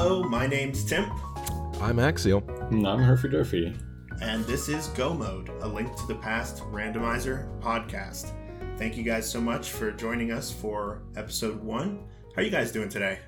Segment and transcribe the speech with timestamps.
[0.00, 1.10] Hello, my name's Tim.
[1.80, 2.44] I'm Axial.
[2.70, 3.76] And I'm Herfy Durfy.
[4.22, 8.30] And this is Go Mode, a link to the past randomizer podcast.
[8.76, 12.06] Thank you guys so much for joining us for episode one.
[12.36, 13.18] How are you guys doing today?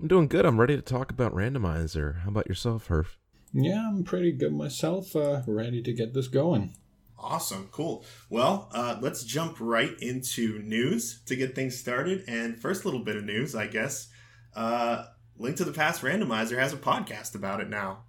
[0.00, 0.46] I'm doing good.
[0.46, 2.20] I'm ready to talk about randomizer.
[2.20, 3.16] How about yourself, Herf?
[3.52, 5.16] Yeah, I'm pretty good myself.
[5.16, 6.76] Uh, ready to get this going.
[7.18, 8.04] Awesome, cool.
[8.28, 12.22] Well, uh, let's jump right into news to get things started.
[12.28, 14.06] And first little bit of news, I guess.
[14.54, 15.06] Uh,
[15.40, 18.00] Link to the Past Randomizer has a podcast about it now.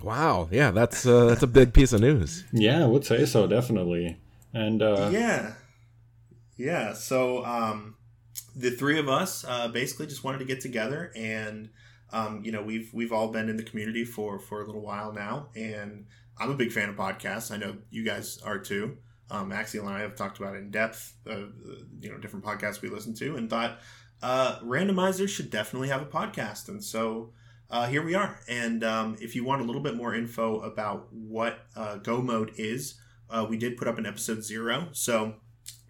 [0.00, 2.44] Wow, yeah, that's uh, that's a big piece of news.
[2.52, 4.16] Yeah, I would say so, definitely.
[4.54, 5.54] And uh, yeah,
[6.56, 6.92] yeah.
[6.92, 7.96] So um,
[8.54, 11.70] the three of us uh, basically just wanted to get together, and
[12.12, 15.12] um, you know we've we've all been in the community for for a little while
[15.12, 16.06] now, and
[16.38, 17.50] I'm a big fan of podcasts.
[17.50, 18.98] I know you guys are too.
[19.32, 21.46] Um, Axial and I have talked about it in depth, uh,
[22.00, 23.80] you know, different podcasts we listen to, and thought
[24.22, 26.68] uh, randomizers should definitely have a podcast.
[26.68, 27.32] And so
[27.70, 28.40] uh, here we are.
[28.48, 32.52] And um, if you want a little bit more info about what uh, Go Mode
[32.56, 32.94] is,
[33.28, 34.88] uh, we did put up an episode zero.
[34.92, 35.34] So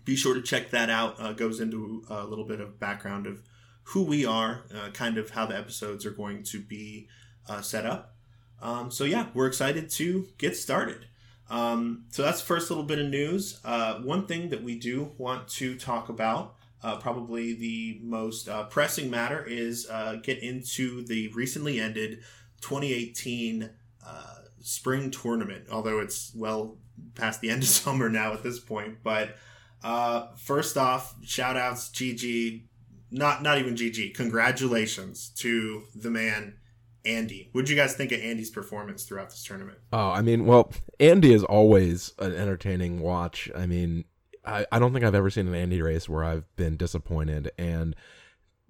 [0.04, 1.20] be sure to check that out.
[1.20, 3.42] Uh, goes into a little bit of background of
[3.84, 7.08] who we are, uh, kind of how the episodes are going to be
[7.48, 8.14] uh, set up.
[8.60, 11.06] Um, so yeah, we're excited to get started.
[11.50, 13.60] Um, so that's the first little bit of news.
[13.64, 18.64] Uh, one thing that we do want to talk about, uh, probably the most uh,
[18.64, 22.20] pressing matter, is uh, get into the recently ended
[22.60, 23.70] 2018
[24.06, 25.66] uh, spring tournament.
[25.70, 26.78] Although it's well
[27.14, 29.36] past the end of summer now at this point, but
[29.82, 32.64] uh, first off, shout outs, GG,
[33.10, 34.14] not not even GG.
[34.14, 36.56] Congratulations to the man
[37.04, 37.48] Andy.
[37.52, 39.78] What did you guys think of Andy's performance throughout this tournament?
[39.92, 43.50] Oh, I mean, well, Andy is always an entertaining watch.
[43.54, 44.04] I mean,
[44.44, 47.94] I, I don't think I've ever seen an Andy race where I've been disappointed, and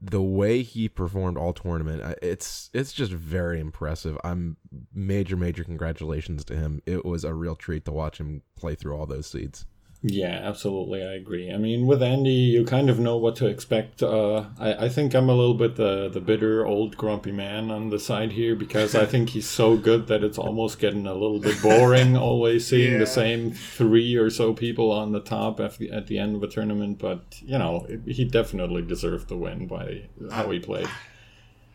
[0.00, 4.18] the way he performed all tournament, it's it's just very impressive.
[4.24, 4.56] I'm
[4.92, 6.82] major major congratulations to him.
[6.86, 9.64] It was a real treat to watch him play through all those seeds.
[10.04, 11.00] Yeah, absolutely.
[11.00, 11.52] I agree.
[11.52, 14.02] I mean, with Andy, you kind of know what to expect.
[14.02, 17.90] Uh, I, I think I'm a little bit the, the bitter, old, grumpy man on
[17.90, 21.38] the side here because I think he's so good that it's almost getting a little
[21.38, 22.98] bit boring always seeing yeah.
[22.98, 26.42] the same three or so people on the top at the, at the end of
[26.42, 26.98] a tournament.
[26.98, 30.88] But, you know, he definitely deserved the win by how he played.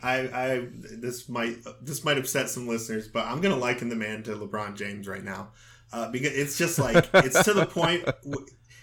[0.04, 4.22] I, I this might this might upset some listeners, but I'm gonna liken the man
[4.24, 5.50] to LeBron James right now
[5.94, 8.06] uh, because it's just like it's to the point.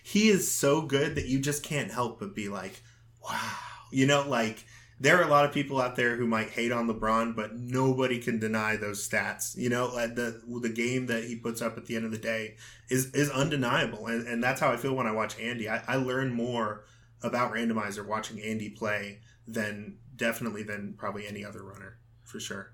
[0.03, 2.83] He is so good that you just can't help but be like,
[3.23, 3.57] wow.
[3.91, 4.65] You know, like
[5.01, 8.19] there are a lot of people out there who might hate on LeBron, but nobody
[8.19, 9.57] can deny those stats.
[9.57, 12.57] You know, the the game that he puts up at the end of the day
[12.89, 15.69] is is undeniable, and, and that's how I feel when I watch Andy.
[15.69, 16.85] I, I learn more
[17.23, 22.73] about randomizer watching Andy play than definitely than probably any other runner for sure.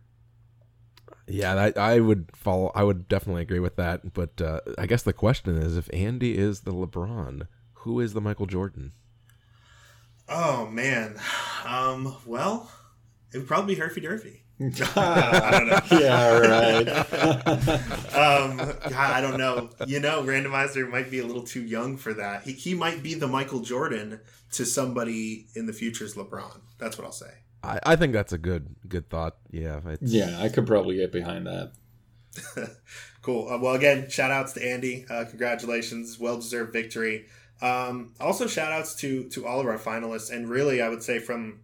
[1.26, 2.72] Yeah, I, I would follow.
[2.74, 4.12] I would definitely agree with that.
[4.12, 8.20] But uh, I guess the question is, if Andy is the LeBron, who is the
[8.20, 8.92] Michael Jordan?
[10.28, 11.18] Oh man,
[11.64, 12.70] um, well,
[13.32, 14.40] it would probably be Herfy Durfy.
[14.96, 15.98] I don't know.
[15.98, 16.88] yeah, right.
[18.14, 19.70] um, God, I don't know.
[19.86, 22.42] You know, randomizer might be a little too young for that.
[22.42, 24.20] He, he might be the Michael Jordan
[24.52, 26.60] to somebody in the future's LeBron.
[26.78, 27.32] That's what I'll say.
[27.62, 29.36] I, I think that's a good good thought.
[29.50, 29.80] Yeah.
[30.00, 31.72] Yeah, I could probably get behind that.
[33.22, 33.48] cool.
[33.48, 35.04] Uh, well, again, shout outs to Andy.
[35.08, 36.18] Uh, congratulations.
[36.18, 37.26] Well deserved victory.
[37.62, 40.30] Um, also, shout outs to, to all of our finalists.
[40.30, 41.60] And really, I would say from,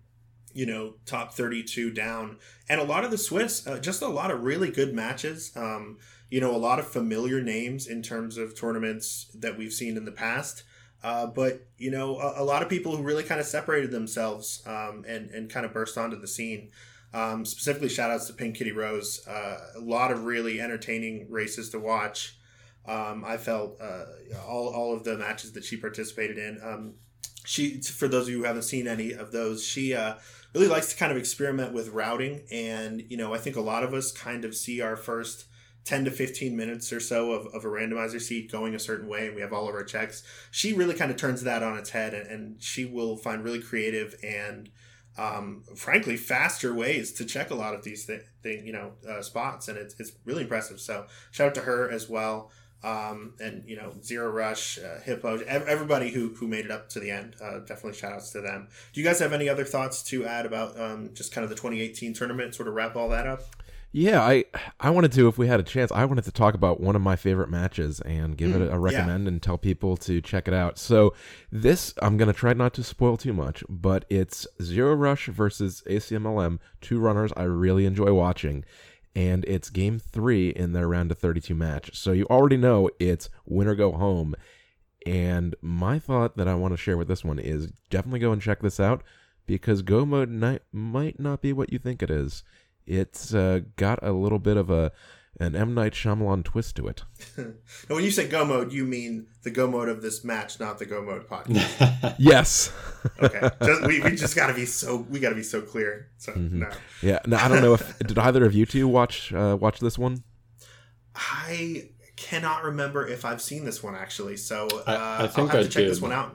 [0.53, 2.39] you know, top 32 down.
[2.69, 5.53] And a lot of the Swiss, uh, just a lot of really good matches.
[5.57, 9.97] Um, you know, a lot of familiar names in terms of tournaments that we've seen
[9.97, 10.65] in the past.
[11.07, 14.61] Uh, but you know, a, a, lot of people who really kind of separated themselves
[14.67, 16.73] um, and and kind of burst onto the scene.
[17.15, 19.25] Um, specifically, shout outs to Pink Kitty Rose.
[19.25, 22.37] Uh, a lot of really entertaining races to watch.
[22.89, 24.07] Um, I felt uh,
[24.49, 26.59] all, all of the matches that she participated in.
[26.61, 26.95] Um,
[27.45, 30.15] she, for those of you who haven't seen any of those, she uh,
[30.57, 33.85] really likes to kind of experiment with routing, and you know, I think a lot
[33.85, 35.45] of us kind of see our first
[35.87, 39.29] 10 to 15 minutes or so of, of a randomizer seat going a certain way
[39.29, 41.91] and we have all of our checks she really kind of turns that on its
[41.91, 44.69] head and, and she will find really creative and
[45.17, 49.23] um, frankly faster ways to check a lot of these th- thing, you know uh,
[49.23, 50.79] spots and it's, it's really impressive.
[50.79, 52.51] So shout out to her as well
[52.85, 57.01] um, and you know zero rush uh, hippo everybody who, who made it up to
[57.01, 58.69] the end uh, definitely shout outs to them.
[58.93, 61.57] Do you guys have any other thoughts to add about um, just kind of the
[61.57, 63.43] 2018 tournament sort of wrap all that up
[63.97, 64.45] Yeah, I
[64.79, 65.91] I wanted to if we had a chance.
[65.91, 68.79] I wanted to talk about one of my favorite matches and give mm, it a
[68.79, 69.29] recommend yeah.
[69.29, 70.77] and tell people to check it out.
[70.77, 71.15] So
[71.51, 76.59] this I'm gonna try not to spoil too much, but it's Zero Rush versus ACMLM,
[76.83, 78.67] two runners I really enjoy watching,
[79.15, 81.93] and it's game three in their round of 32 match.
[81.95, 84.35] So you already know it's win or go home.
[85.07, 88.43] And my thought that I want to share with this one is definitely go and
[88.43, 89.03] check this out
[89.47, 92.43] because Go mode night might not be what you think it is.
[92.87, 94.93] It's uh, got a little bit of a
[95.39, 97.05] an M Night Shyamalan twist to it.
[97.37, 97.45] now,
[97.89, 100.87] when you say Go mode, you mean the Go mode of this match, not the
[100.87, 102.15] Go mode podcast.
[102.19, 102.73] yes.
[103.23, 103.51] okay.
[103.63, 106.09] Just, we, we just got to be so we got to be so clear.
[106.19, 106.61] So mm-hmm.
[106.61, 106.71] no.
[107.03, 107.19] Yeah.
[107.27, 110.25] No, I don't know if did either of you two watch uh, watch this one.
[111.15, 114.37] I cannot remember if I've seen this one actually.
[114.37, 115.91] So uh, I, I, think I'll have I to check did.
[115.91, 116.35] this one out.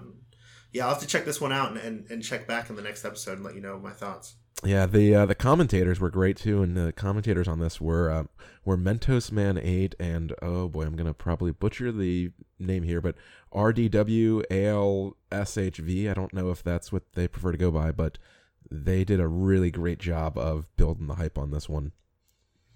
[0.71, 2.81] Yeah, I'll have to check this one out and, and, and check back in the
[2.81, 4.35] next episode and let you know my thoughts.
[4.63, 8.23] Yeah, the uh, the commentators were great too, and the commentators on this were uh,
[8.63, 13.15] were Mentos Man Eight and oh boy, I'm gonna probably butcher the name here, but
[13.51, 16.09] RDW ALSHV.
[16.09, 18.19] I don't know if that's what they prefer to go by, but
[18.69, 21.91] they did a really great job of building the hype on this one.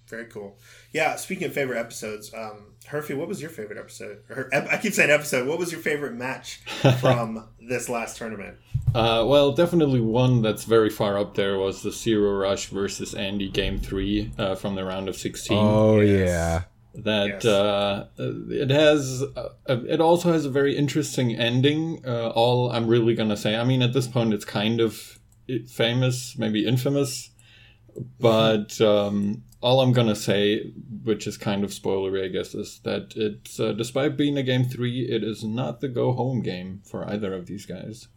[0.07, 0.57] Very cool.
[0.93, 1.15] Yeah.
[1.15, 4.19] Speaking of favorite episodes, um, Herfy, what was your favorite episode?
[4.29, 5.47] Or, I keep saying episode.
[5.47, 6.57] What was your favorite match
[6.99, 8.57] from this last tournament?
[8.93, 13.49] Uh, well, definitely one that's very far up there was the Zero Rush versus Andy
[13.49, 15.57] Game Three uh, from the round of sixteen.
[15.59, 16.29] Oh yes.
[16.29, 16.61] yeah.
[17.03, 17.45] That yes.
[17.45, 22.05] uh, it has, uh, it also has a very interesting ending.
[22.07, 25.19] Uh, all I'm really gonna say, I mean, at this point, it's kind of
[25.67, 27.31] famous, maybe infamous,
[28.17, 30.71] but um, all I'm gonna say,
[31.03, 34.63] which is kind of spoilery, I guess, is that it's uh, despite being a game
[34.63, 38.07] three, it is not the go home game for either of these guys.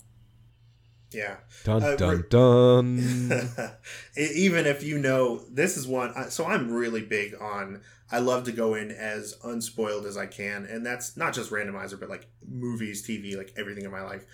[1.10, 1.36] Yeah.
[1.64, 3.50] Dun uh, dun dun.
[4.18, 7.80] Even if you know this is one, so I'm really big on.
[8.12, 11.98] I love to go in as unspoiled as I can, and that's not just randomizer,
[11.98, 14.26] but like movies, TV, like everything in my life.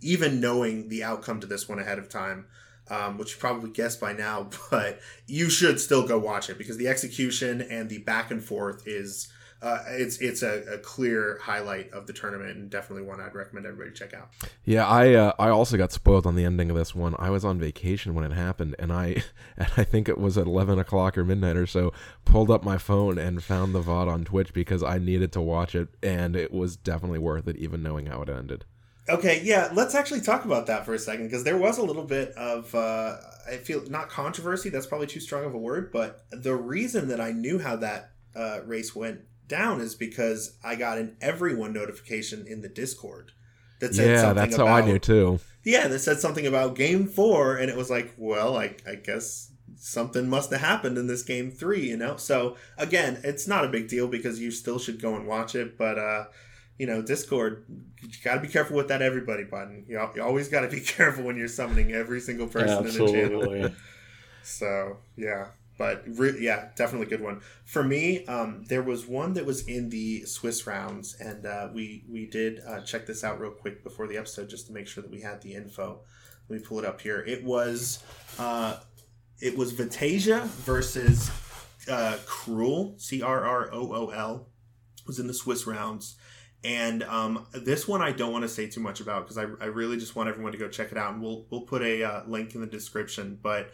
[0.00, 2.46] Even knowing the outcome to this one ahead of time,
[2.90, 6.76] um, which you probably guessed by now, but you should still go watch it because
[6.76, 9.28] the execution and the back and forth is
[9.60, 13.66] uh, it's it's a, a, clear highlight of the tournament and definitely one I'd recommend
[13.66, 14.28] everybody check out.
[14.64, 17.16] Yeah, I uh, I also got spoiled on the ending of this one.
[17.18, 19.24] I was on vacation when it happened, and I
[19.56, 21.92] and I think it was at eleven o'clock or midnight or so.
[22.24, 25.74] Pulled up my phone and found the VOD on Twitch because I needed to watch
[25.74, 28.64] it, and it was definitely worth it, even knowing how it ended.
[29.08, 32.04] Okay, yeah, let's actually talk about that for a second because there was a little
[32.04, 33.16] bit of uh,
[33.48, 34.68] I feel not controversy.
[34.68, 38.12] That's probably too strong of a word, but the reason that I knew how that
[38.36, 43.32] uh, race went down is because I got an everyone notification in the Discord
[43.80, 45.40] that said something about yeah, something that's about, how I knew too.
[45.64, 49.50] Yeah, that said something about game four, and it was like, well, I, I guess
[49.76, 52.16] something must have happened in this game three, you know.
[52.16, 55.78] So again, it's not a big deal because you still should go and watch it,
[55.78, 56.24] but uh,
[56.78, 57.64] you know, Discord,
[58.00, 59.84] you got to be careful with that everybody button.
[59.88, 63.20] You, you always got to be careful when you're summoning every single person Absolutely.
[63.20, 63.74] in the channel.
[64.42, 65.48] so yeah
[65.78, 68.26] but re- yeah, definitely a good one for me.
[68.26, 72.60] Um, there was one that was in the Swiss rounds, and uh, we we did
[72.66, 75.20] uh, check this out real quick before the episode just to make sure that we
[75.20, 76.00] had the info.
[76.48, 77.24] Let me pull it up here.
[77.26, 78.02] It was
[78.38, 78.78] uh,
[79.40, 81.30] it was Vitasia versus
[81.88, 84.48] uh, Cruel C R R O O L
[85.06, 86.16] was in the Swiss rounds.
[86.64, 89.66] And um, this one I don't want to say too much about because I, I
[89.66, 92.22] really just want everyone to go check it out, and we'll we'll put a uh,
[92.26, 93.38] link in the description.
[93.40, 93.70] But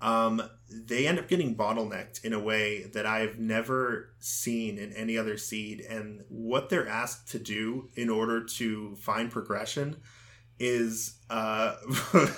[0.00, 5.16] um, they end up getting bottlenecked in a way that I've never seen in any
[5.16, 5.80] other seed.
[5.80, 9.96] And what they're asked to do in order to find progression
[10.58, 11.76] is uh,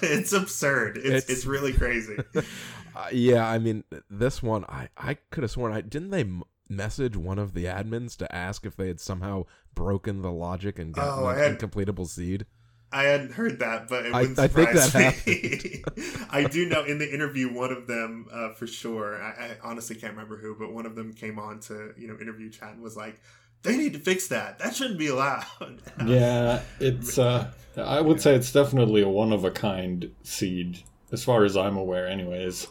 [0.03, 0.99] it's absurd.
[0.99, 2.17] It's, it's, it's really crazy.
[2.35, 6.25] uh, yeah, I mean, this one I I could have sworn I didn't they
[6.69, 9.45] message one of the admins to ask if they had somehow
[9.79, 12.47] broken the logic and gotten oh, an incompletable seed.
[12.91, 15.85] I hadn't heard that, but it wouldn't I, I think that me.
[16.31, 19.23] I do know in the interview, one of them uh, for sure.
[19.23, 22.19] I, I, honestly can't remember who, but one of them came on to you know
[22.19, 23.21] interview chat and was like,
[23.63, 24.59] "They need to fix that.
[24.59, 27.19] That shouldn't be allowed." yeah, it's.
[27.19, 30.83] Uh, I would say it's definitely a one of a kind seed,
[31.13, 32.67] as far as I'm aware, anyways.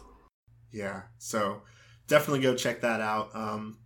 [0.71, 1.61] Yeah, so
[2.07, 3.29] definitely go check that out.
[3.35, 3.77] Um,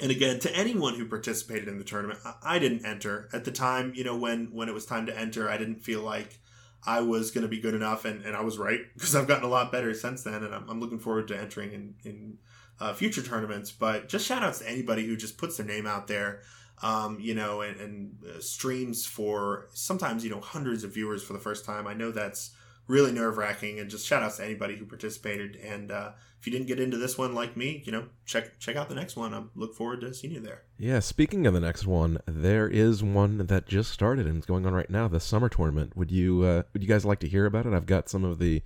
[0.00, 3.28] and again to anyone who participated in the tournament i didn't enter.
[3.32, 6.02] At the time you know when when it was time to enter i didn't feel
[6.02, 6.38] like
[6.86, 9.44] i was going to be good enough and, and i was right because i've gotten
[9.44, 12.38] a lot better since then and i'm, I'm looking forward to entering in, in
[12.80, 13.70] uh, future tournaments.
[13.70, 16.42] But just shout outs to anybody who just puts their name out there
[16.82, 21.32] um, you know and, and uh, streams for sometimes you know hundreds of viewers for
[21.32, 21.86] the first time.
[21.86, 22.52] I know that's
[22.88, 23.78] really nerve wracking.
[23.78, 25.56] And just shout outs to anybody who participated.
[25.56, 28.74] And uh, if you didn't get into this one like me, you know, check check
[28.74, 29.32] out the next one.
[29.32, 30.62] I look forward to seeing you there.
[30.78, 34.66] Yeah, speaking of the next one, there is one that just started and is going
[34.66, 35.96] on right now, the summer tournament.
[35.96, 37.72] Would you uh, would you guys like to hear about it?
[37.72, 38.62] I've got some of the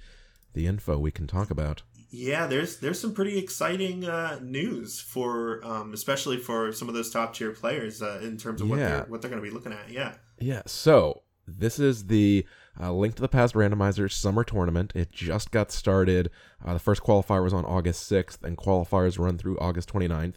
[0.55, 1.83] the info we can talk about.
[2.15, 7.11] Yeah, there's there's some pretty exciting uh, news for um, especially for some of those
[7.11, 9.73] top tier players uh, in terms of what they're what they're going to be looking
[9.73, 9.91] at.
[9.91, 10.15] Yeah.
[10.39, 12.45] Yeah, so this is the
[12.81, 14.93] uh, Link to the Past Randomizer Summer Tournament.
[14.95, 16.31] It just got started.
[16.65, 20.35] Uh, the first qualifier was on August 6th, and qualifiers run through August 29th.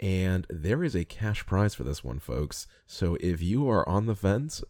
[0.00, 2.66] And there is a cash prize for this one, folks.
[2.86, 4.62] So if you are on the fence,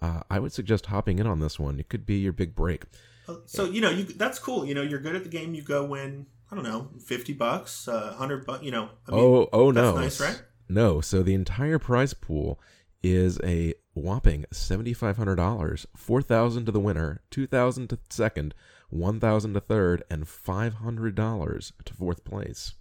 [0.00, 1.78] uh, I would suggest hopping in on this one.
[1.78, 2.84] It could be your big break.
[3.28, 4.64] Uh, So you know you that's cool.
[4.64, 5.54] You know you're good at the game.
[5.54, 6.26] You go win.
[6.50, 8.64] I don't know, fifty bucks, uh, hundred bucks.
[8.64, 8.88] You know.
[9.06, 9.94] I mean, oh, oh no.
[9.94, 10.42] nice, right?
[10.68, 12.58] No, so the entire prize pool
[13.02, 18.54] is a whopping $7,500, 4000 to the winner, 2000 to second,
[18.90, 22.74] 1000 to third, and $500 to fourth place.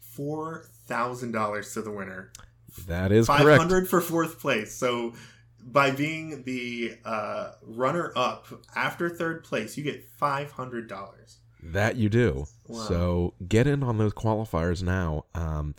[0.00, 2.32] four thousand dollars to the winner.
[2.86, 3.60] That is Five correct.
[3.60, 4.74] hundred for fourth place.
[4.74, 5.14] So
[5.64, 11.38] by being the uh, runner up after third place, you get five hundred dollars.
[11.62, 12.46] That you do.
[12.66, 12.80] Wow.
[12.88, 15.24] So get in on those qualifiers now.
[15.34, 15.74] Um,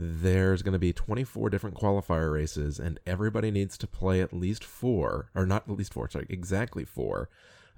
[0.00, 4.62] there's going to be 24 different qualifier races, and everybody needs to play at least
[4.62, 7.28] four, or not at least four, sorry, exactly four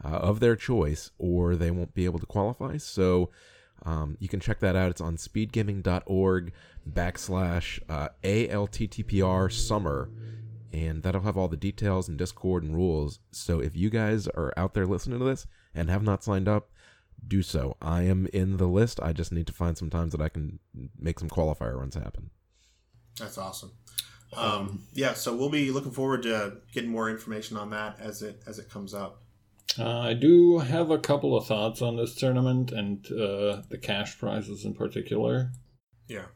[0.05, 2.77] uh, of their choice, or they won't be able to qualify.
[2.77, 3.31] So
[3.87, 4.91] um, you can check that out.
[4.91, 6.53] It's on speedgaming.org
[6.89, 10.11] backslash uh, ALTTPR summer,
[10.75, 13.21] and that'll have all the details and Discord and rules.
[13.31, 16.69] So if you guys are out there listening to this and have not signed up,
[17.27, 17.77] do so.
[17.81, 19.00] I am in the list.
[19.03, 20.59] I just need to find some times that I can
[20.99, 22.31] make some qualifier runs happen.
[23.19, 23.73] That's awesome.
[24.37, 28.43] Um, yeah, so we'll be looking forward to getting more information on that as it
[28.47, 29.23] as it comes up.
[29.79, 34.19] Uh, I do have a couple of thoughts on this tournament and uh, the cash
[34.19, 35.50] prizes in particular.
[36.07, 36.27] Yeah,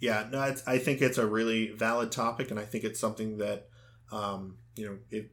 [0.00, 0.26] yeah.
[0.30, 3.68] No, it's, I think it's a really valid topic, and I think it's something that
[4.10, 5.26] um, you know, if,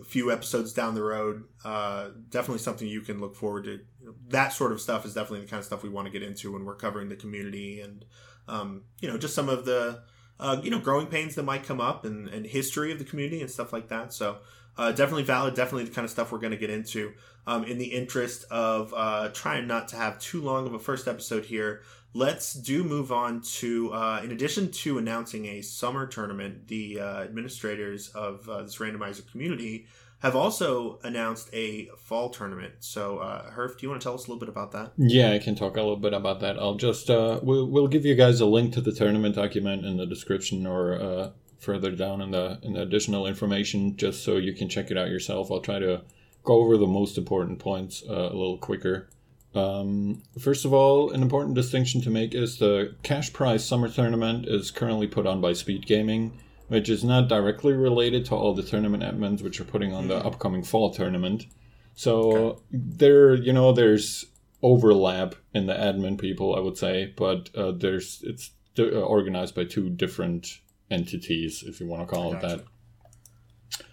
[0.00, 3.80] a few episodes down the road, uh, definitely something you can look forward to.
[4.28, 6.52] That sort of stuff is definitely the kind of stuff we want to get into
[6.52, 8.04] when we're covering the community and
[8.48, 10.02] um, you know just some of the
[10.38, 13.40] uh, you know growing pains that might come up and, and history of the community
[13.40, 14.12] and stuff like that.
[14.12, 14.38] So
[14.76, 17.12] uh, definitely valid, definitely the kind of stuff we're going to get into.
[17.46, 21.08] Um, in the interest of uh, trying not to have too long of a first
[21.08, 21.82] episode here,
[22.12, 27.22] let's do move on to uh, in addition to announcing a summer tournament the uh,
[27.22, 29.86] administrators of uh, this randomizer community
[30.20, 34.26] have also announced a fall tournament so uh, herf do you want to tell us
[34.26, 36.58] a little bit about that Yeah, I can talk a little bit about that.
[36.58, 39.96] I'll just uh, we'll we'll give you guys a link to the tournament document in
[39.96, 44.52] the description or uh, further down in the in the additional information, just so you
[44.52, 45.50] can check it out yourself.
[45.50, 46.02] I'll try to
[46.42, 49.08] go over the most important points uh, a little quicker.
[49.54, 54.46] Um, first of all, an important distinction to make is the cash prize summer tournament
[54.46, 56.38] is currently put on by Speed Gaming,
[56.68, 60.16] which is not directly related to all the tournament admins which are putting on the
[60.16, 61.46] upcoming fall tournament.
[61.94, 64.24] So there, you know, there's
[64.62, 69.90] overlap in the admin people, I would say, but uh, there's it's organized by two
[69.90, 72.64] different entities, if you want to call it that.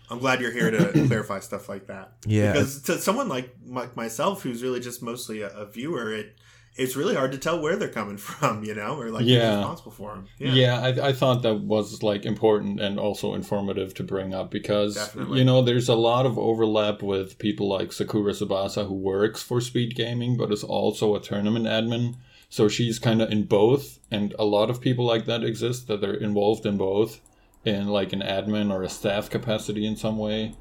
[0.10, 2.54] I'm glad you're here to clarify stuff like that Yeah.
[2.54, 6.36] because to someone like like myself who's really just mostly a, a viewer it
[6.80, 9.58] it's really hard to tell where they're coming from you know or like who's Yeah.
[9.58, 14.04] responsible for them Yeah, I, I thought that was like important and also informative to
[14.04, 15.40] bring up because Definitely.
[15.40, 19.60] you know there's a lot of overlap with people like Sakura Tsubasa who works for
[19.60, 22.16] Speed Gaming but is also a tournament admin.
[22.50, 26.02] So she's kind of in both, and a lot of people like that exist that
[26.02, 27.20] are involved in both,
[27.68, 30.56] in like an admin or a staff capacity in some way.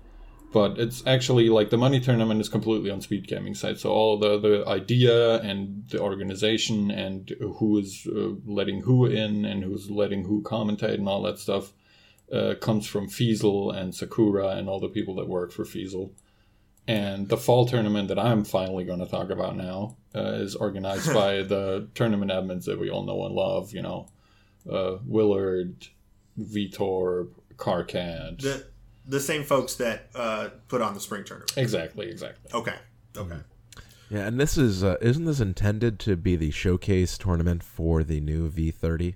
[0.52, 3.78] But it's actually like the money tournament is completely on Speed Gaming side.
[3.78, 9.44] So all the the idea and the organization and who is uh, letting who in
[9.44, 11.72] and who's letting who commentate and all that stuff
[12.32, 16.10] uh, comes from Fiesel and Sakura and all the people that work for Fiesel.
[16.88, 21.12] And the fall tournament that I'm finally going to talk about now uh, is organized
[21.22, 23.72] by the tournament admins that we all know and love.
[23.72, 24.08] You know,
[24.70, 25.88] uh, Willard,
[26.38, 28.40] Vitor, Carcad.
[28.40, 28.66] the
[29.08, 32.50] the same folks that uh, put on the spring tournament Exactly, exactly.
[32.52, 32.74] okay
[33.16, 33.38] okay
[34.10, 38.20] Yeah, and this is uh, isn't this intended to be the showcase tournament for the
[38.20, 39.14] new V30?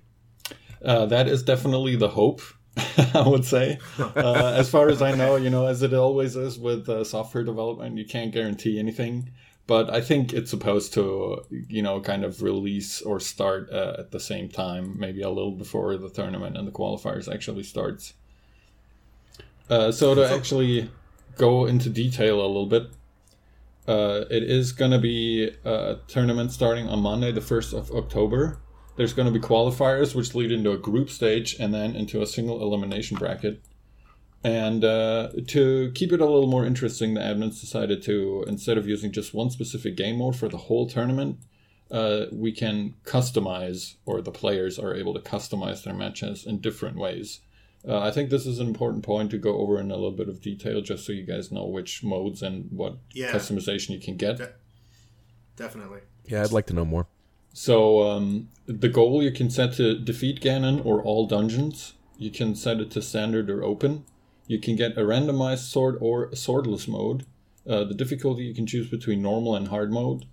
[0.83, 2.41] Uh, that is definitely the hope,
[3.13, 3.77] I would say.
[3.99, 7.43] Uh, as far as I know, you know, as it always is with uh, software
[7.43, 9.29] development, you can't guarantee anything.
[9.67, 14.11] But I think it's supposed to, you know, kind of release or start uh, at
[14.11, 18.13] the same time, maybe a little before the tournament and the qualifiers actually starts.
[19.69, 20.89] Uh, so to actually
[21.37, 22.91] go into detail a little bit,
[23.87, 28.59] Uh, it is going to be a tournament starting on Monday, the 1st of October.
[28.95, 32.27] There's going to be qualifiers, which lead into a group stage and then into a
[32.27, 33.59] single elimination bracket.
[34.43, 38.87] And uh, to keep it a little more interesting, the admins decided to, instead of
[38.87, 41.37] using just one specific game mode for the whole tournament,
[41.91, 46.97] uh, we can customize, or the players are able to customize their matches in different
[46.97, 47.41] ways.
[47.87, 50.29] Uh, I think this is an important point to go over in a little bit
[50.29, 53.31] of detail, just so you guys know which modes and what Yeah.
[53.31, 54.37] customization you can get.
[54.37, 54.53] De-
[55.55, 55.99] definitely.
[56.25, 57.07] Yeah, I'd like to know more.
[57.53, 61.93] So um, the goal you can set to defeat Ganon or all dungeons.
[62.17, 64.05] You can set it to standard or open.
[64.51, 67.25] You can get a randomized sword or a swordless mode.
[67.65, 70.25] Uh, the difficulty you can choose between normal and hard mode.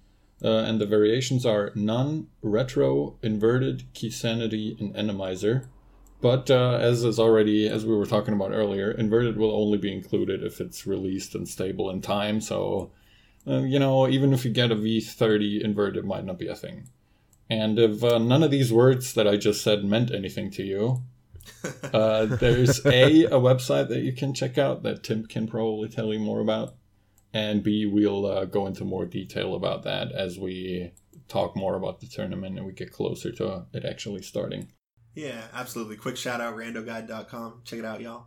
[0.43, 5.67] Uh, and the variations are none, retro, inverted, key sanity, and enemizer.
[6.21, 9.93] But uh, as is already, as we were talking about earlier, inverted will only be
[9.93, 12.41] included if it's released and stable in time.
[12.41, 12.91] So,
[13.47, 16.89] uh, you know, even if you get a V30, inverted might not be a thing.
[17.49, 21.05] And if uh, none of these words that I just said meant anything to you,
[21.93, 26.13] uh, there's A, a website that you can check out that Tim can probably tell
[26.13, 26.75] you more about.
[27.33, 30.93] And B, we'll uh, go into more detail about that as we
[31.29, 34.73] talk more about the tournament and we get closer to it actually starting.
[35.15, 35.97] Yeah, absolutely.
[35.97, 37.63] Quick shout out randoguide.com.
[37.65, 38.27] Check it out, y'all.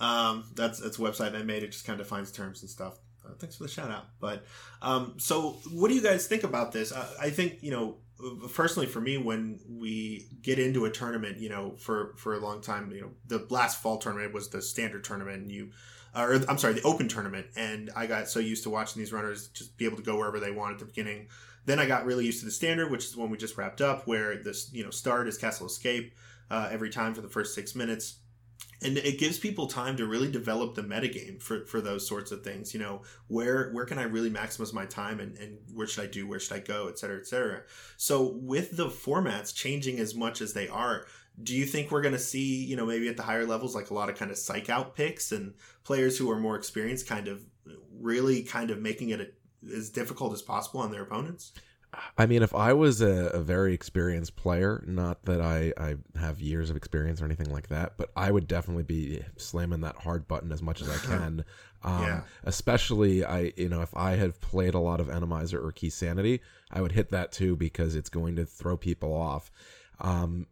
[0.00, 1.62] Um, that's that's a website I made.
[1.62, 2.98] It just kind of defines terms and stuff.
[3.24, 4.06] Uh, thanks for the shout out.
[4.20, 4.44] But
[4.80, 6.92] um, so, what do you guys think about this?
[6.92, 7.96] I, I think you know,
[8.52, 12.60] personally for me, when we get into a tournament, you know, for for a long
[12.60, 15.70] time, you know, the last fall tournament was the standard tournament, and you.
[16.16, 19.48] Or I'm sorry, the open tournament, and I got so used to watching these runners
[19.48, 21.28] just be able to go wherever they want at the beginning.
[21.66, 23.82] Then I got really used to the standard, which is the one we just wrapped
[23.82, 26.14] up, where this you know start is Castle Escape
[26.50, 28.20] uh, every time for the first six minutes.
[28.80, 32.44] And it gives people time to really develop the metagame for, for those sorts of
[32.44, 32.72] things.
[32.72, 36.06] You know, where where can I really maximize my time and, and where should I
[36.06, 37.62] do, where should I go, et cetera, et cetera.
[37.96, 41.06] So with the formats changing as much as they are,
[41.42, 43.94] do you think we're gonna see, you know, maybe at the higher levels like a
[43.94, 47.40] lot of kind of psych out picks and players who are more experienced kind of
[48.00, 51.52] really kind of making it a, as difficult as possible on their opponents?
[52.16, 56.40] I mean, if I was a, a very experienced player, not that I, I have
[56.40, 60.28] years of experience or anything like that, but I would definitely be slamming that hard
[60.28, 61.44] button as much as I can.
[61.82, 62.20] Um, Yeah.
[62.44, 66.40] Especially, I you know, if I had played a lot of Enemizer or Key Sanity,
[66.70, 69.50] I would hit that too because it's going to throw people off.
[70.00, 70.46] Um,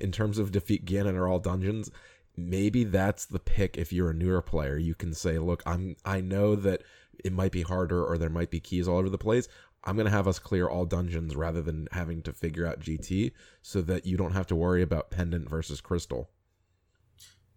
[0.00, 1.90] in terms of defeat Ganon or all dungeons,
[2.36, 4.76] maybe that's the pick if you're a newer player.
[4.76, 6.82] You can say, look, I'm I know that
[7.24, 9.48] it might be harder or there might be keys all over the place.
[9.84, 13.32] I'm going to have us clear all dungeons rather than having to figure out GT
[13.62, 16.30] so that you don't have to worry about pendant versus crystal.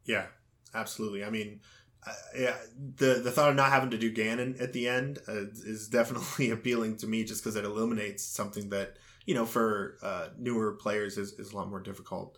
[0.06, 0.28] Yeah,
[0.74, 1.24] absolutely.
[1.24, 1.60] I mean,
[2.06, 2.56] uh, yeah,
[2.96, 6.50] the the thought of not having to do Ganon at the end uh, is definitely
[6.52, 11.18] appealing to me, just because it eliminates something that you know for uh, newer players
[11.18, 12.38] is, is a lot more difficult.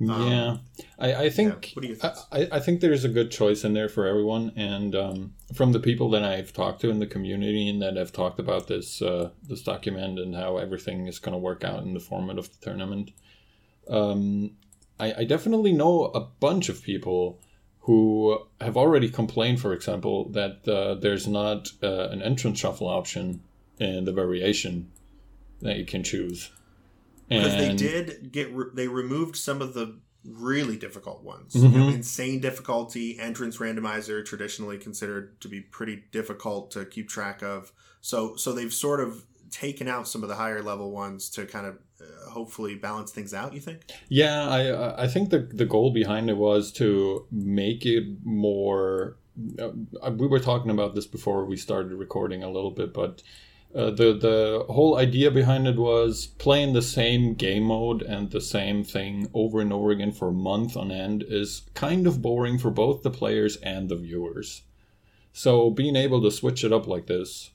[0.00, 0.56] Um, yeah,
[0.98, 1.70] I, I think yeah.
[1.74, 2.52] What do you I, think?
[2.52, 5.80] I I think there's a good choice in there for everyone, and um, from the
[5.80, 9.30] people that I've talked to in the community and that have talked about this uh,
[9.42, 12.58] this document and how everything is going to work out in the format of the
[12.60, 13.12] tournament,
[13.88, 14.50] um,
[15.00, 17.40] I, I definitely know a bunch of people
[17.80, 23.40] who have already complained, for example, that uh, there's not uh, an entrance shuffle option
[23.78, 24.90] in the variation
[25.62, 26.50] that you can choose.
[27.28, 31.54] Because they did get re- they removed some of the really difficult ones.
[31.54, 31.94] You know, Mhm.
[31.94, 37.72] insane difficulty, entrance randomizer, traditionally considered to be pretty difficult to keep track of.
[38.00, 41.66] So so they've sort of taken out some of the higher level ones to kind
[41.66, 43.54] of uh, hopefully balance things out.
[43.54, 43.82] You think?
[44.08, 49.16] Yeah, I I think the the goal behind it was to make it more.
[49.58, 49.70] Uh,
[50.16, 53.22] we were talking about this before we started recording a little bit, but
[53.76, 58.40] uh, the the whole idea behind it was playing the same game mode and the
[58.40, 62.58] same thing over and over again for a month on end is kind of boring
[62.58, 64.62] for both the players and the viewers.
[65.32, 67.50] So being able to switch it up like this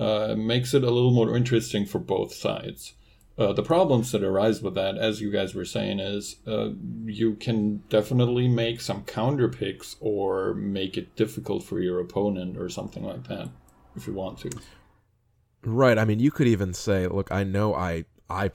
[0.00, 2.94] uh, makes it a little more interesting for both sides.
[3.38, 6.70] Uh, the problems that arise with that, as you guys were saying, is uh,
[7.04, 12.68] you can definitely make some counter picks or make it difficult for your opponent or
[12.68, 13.48] something like that
[13.94, 14.50] if you want to.
[15.62, 15.98] Right.
[15.98, 18.50] I mean, you could even say, look, I know I I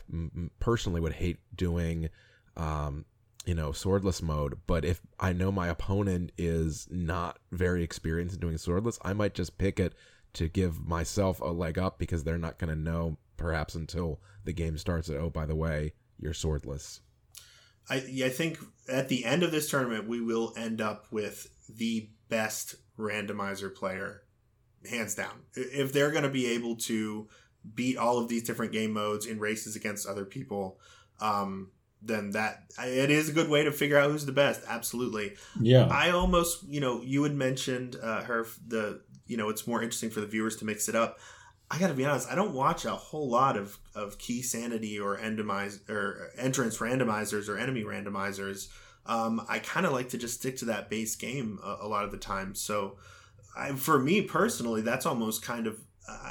[0.60, 2.10] personally would hate doing
[2.58, 3.06] um
[3.46, 8.42] you know, swordless mode, but if I know my opponent is not very experienced in
[8.42, 9.94] doing swordless, I might just pick it
[10.34, 14.54] to give myself a leg up because they're not going to know perhaps until the
[14.54, 17.02] game starts that oh, by the way, you're swordless.
[17.90, 18.58] I I think
[18.90, 24.24] at the end of this tournament we will end up with the best randomizer player
[24.88, 25.42] hands down.
[25.54, 27.28] If they're going to be able to
[27.74, 30.80] beat all of these different game modes in races against other people,
[31.20, 31.72] um,
[32.02, 34.62] then that it is a good way to figure out who's the best.
[34.68, 35.36] Absolutely.
[35.60, 35.88] Yeah.
[35.88, 40.12] I almost, you know, you had mentioned uh, her the, you know, it's more interesting
[40.12, 41.18] for the viewers to mix it up.
[41.70, 45.00] I got to be honest, I don't watch a whole lot of of key sanity
[45.00, 48.68] or endomize or entrance randomizers or enemy randomizers.
[49.08, 52.06] Um, I kind of like to just stick to that base game a, a lot
[52.06, 52.54] of the time.
[52.54, 52.98] So,
[53.56, 55.80] I, for me personally, that's almost kind of.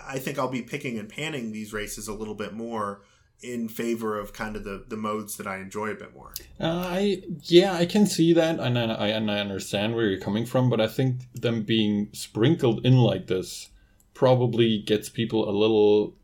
[0.06, 3.02] I think I'll be picking and panning these races a little bit more
[3.42, 6.32] in favor of kind of the the modes that I enjoy a bit more.
[6.60, 10.46] Uh, I yeah, I can see that, and I and I understand where you're coming
[10.46, 13.70] from, but I think them being sprinkled in like this
[14.14, 16.14] probably gets people a little,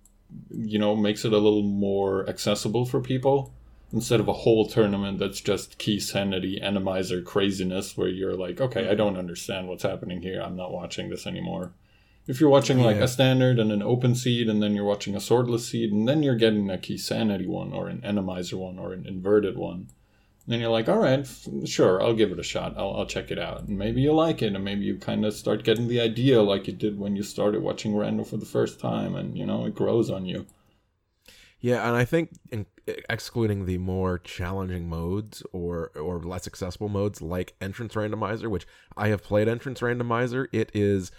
[0.51, 3.53] you know, makes it a little more accessible for people
[3.93, 8.83] instead of a whole tournament that's just key sanity enemizer craziness where you're like, okay,
[8.83, 8.97] I mm-hmm.
[8.97, 10.41] don't understand what's happening here.
[10.41, 11.73] I'm not watching this anymore.
[12.27, 13.05] If you're watching like Yeah.
[13.05, 16.23] a standard and an open seed, and then you're watching a swordless seed, and then
[16.23, 19.89] you're getting a key sanity one, or an enemizer one, or an inverted one,
[20.47, 22.75] then you're like, all right, f- sure, I'll give it a shot.
[22.77, 23.63] I'll, I'll check it out.
[23.69, 26.67] And maybe you like it, and maybe you kind of start getting the idea like
[26.67, 29.75] you did when you started watching Randall for the first time, and you know, it
[29.75, 30.47] grows on you.
[31.61, 32.67] Yeah, and I think in,
[33.09, 39.09] excluding the more challenging modes or or less accessible modes like Entrance Randomizer, which I
[39.09, 41.13] have played Entrance Randomizer, it is.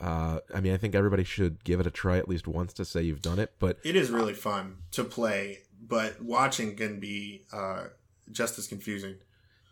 [0.00, 2.84] Uh, I mean, I think everybody should give it a try at least once to
[2.84, 3.54] say you've done it.
[3.58, 7.86] But It is really fun to play, but watching can be uh,
[8.30, 9.16] just as confusing.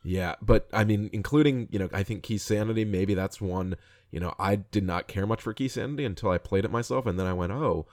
[0.02, 3.76] yeah, but I mean, including you know, I think Key Sanity, maybe that's one.
[4.10, 7.06] You know, I did not care much for Key Sanity until I played it myself,
[7.06, 7.86] and then I went, oh,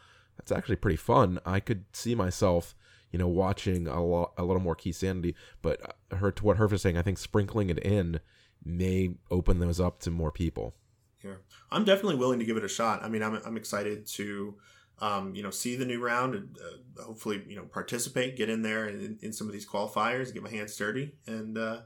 [0.43, 1.39] that's actually pretty fun.
[1.45, 2.75] I could see myself,
[3.11, 5.35] you know, watching a lot, a little more Key Sanity.
[5.61, 8.19] But uh, her to what Herf is saying, I think sprinkling it in
[8.63, 10.75] may open those up to more people.
[11.23, 11.35] Yeah,
[11.71, 13.03] I'm definitely willing to give it a shot.
[13.03, 14.55] I mean, I'm I'm excited to,
[14.99, 18.61] um, you know, see the new round and uh, hopefully, you know, participate, get in
[18.61, 21.81] there in, in some of these qualifiers, get my hands dirty, and uh,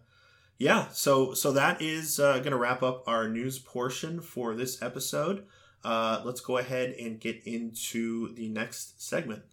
[0.58, 0.88] yeah.
[0.92, 5.46] So so that is uh, going to wrap up our news portion for this episode.
[5.84, 9.44] Uh, let's go ahead and get into the next segment.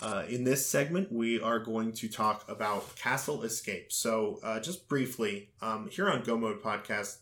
[0.00, 3.92] Uh, in this segment, we are going to talk about Castle Escape.
[3.92, 7.18] So, uh, just briefly, um, here on Go Mode Podcast,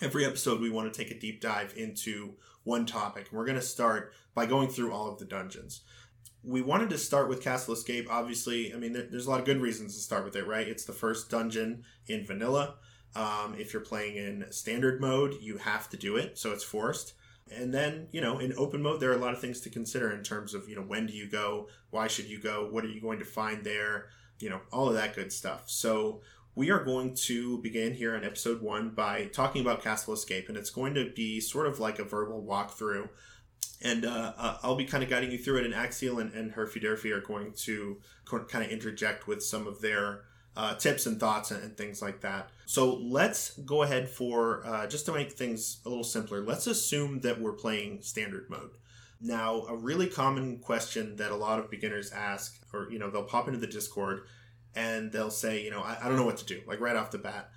[0.00, 3.28] every episode we want to take a deep dive into one topic.
[3.32, 5.80] We're going to start by going through all of the dungeons.
[6.44, 8.06] We wanted to start with Castle Escape.
[8.08, 10.68] Obviously, I mean, there, there's a lot of good reasons to start with it, right?
[10.68, 12.76] It's the first dungeon in vanilla.
[13.14, 17.14] Um, if you're playing in standard mode, you have to do it, so it's forced.
[17.52, 20.10] And then, you know, in open mode, there are a lot of things to consider
[20.10, 21.68] in terms of, you know, when do you go?
[21.90, 22.68] Why should you go?
[22.70, 24.06] What are you going to find there?
[24.40, 25.64] You know, all of that good stuff.
[25.66, 26.22] So,
[26.56, 30.56] we are going to begin here on episode one by talking about Castle Escape, and
[30.56, 33.08] it's going to be sort of like a verbal walkthrough.
[33.82, 36.54] And uh, uh, I'll be kind of guiding you through it, and Axial and, and
[36.54, 40.22] Herfy are going to kind of interject with some of their
[40.56, 42.50] uh, tips and thoughts and, and things like that.
[42.66, 46.42] So let's go ahead for uh, just to make things a little simpler.
[46.42, 48.70] Let's assume that we're playing standard mode.
[49.20, 53.24] Now, a really common question that a lot of beginners ask, or you know, they'll
[53.24, 54.26] pop into the Discord
[54.74, 57.10] and they'll say, you know, I, I don't know what to do, like right off
[57.10, 57.50] the bat.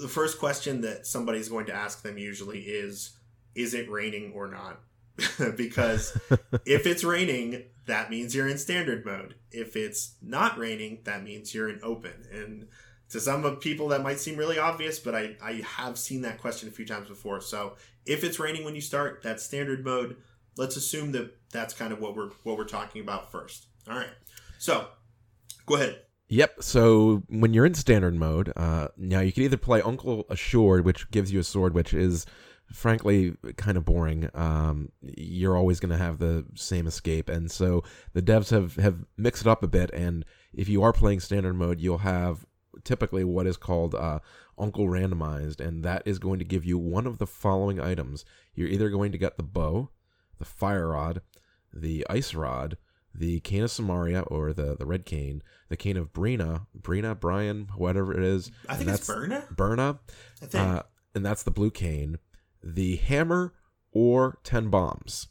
[0.00, 3.16] The first question that somebody's going to ask them usually is,
[3.54, 4.80] is it raining or not?
[5.56, 6.18] because
[6.64, 9.34] if it's raining, that means you're in standard mode.
[9.50, 12.26] If it's not raining, that means you're in open.
[12.32, 12.68] And
[13.10, 16.40] to some of people, that might seem really obvious, but I, I have seen that
[16.40, 17.40] question a few times before.
[17.40, 20.16] So if it's raining when you start, that's standard mode.
[20.56, 23.66] Let's assume that that's kind of what we're what we're talking about first.
[23.88, 24.10] All right.
[24.58, 24.86] So
[25.66, 26.02] go ahead.
[26.28, 26.62] Yep.
[26.62, 31.10] So when you're in standard mode, uh, now you can either play Uncle Assured, which
[31.10, 32.24] gives you a sword, which is
[32.72, 34.28] frankly kind of boring.
[34.34, 37.82] Um, you're always going to have the same escape, and so
[38.12, 39.90] the devs have have mixed it up a bit.
[39.92, 42.46] And if you are playing standard mode, you'll have
[42.84, 44.18] typically what is called uh,
[44.58, 48.24] Uncle Randomized, and that is going to give you one of the following items.
[48.54, 49.90] You're either going to get the bow,
[50.38, 51.22] the fire rod,
[51.72, 52.76] the ice rod,
[53.14, 57.68] the cane of Somaria or the the red cane, the cane of Brina, Brina, Brian,
[57.76, 58.50] whatever it is.
[58.68, 59.54] I think it's that's Byrna.
[59.54, 59.98] Byrna,
[60.42, 60.54] I think.
[60.54, 60.82] uh,
[61.14, 62.18] and that's the blue cane,
[62.62, 63.52] the hammer
[63.92, 65.28] or ten bombs.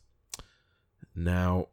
[1.16, 1.68] Now,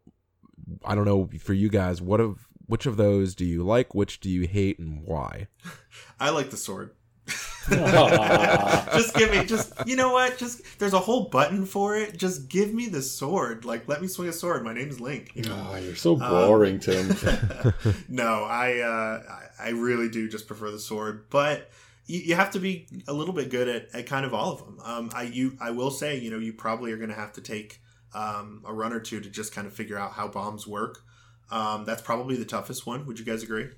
[0.84, 3.94] I don't know for you guys, what of which of those do you like?
[3.94, 5.48] Which do you hate, and why?
[6.20, 6.90] I like the sword.
[7.70, 12.48] Just give me just you know what just there's a whole button for it just
[12.48, 15.54] give me the sword like let me swing a sword my name's link you know
[15.70, 17.08] Ah, you're so boring, Tim.
[18.08, 19.22] no i uh
[19.60, 21.70] I- i really do just prefer the sword but
[22.08, 24.58] you, you have to be a little bit good at, at kind of all of
[24.58, 24.80] them.
[24.82, 27.40] Um, I you I will say, you know, you probably are going to have to
[27.40, 27.80] take
[28.14, 31.04] um, a run or two to just kind of figure out how bombs work.
[31.50, 33.06] Um, that's probably the toughest one.
[33.06, 33.68] Would you guys agree?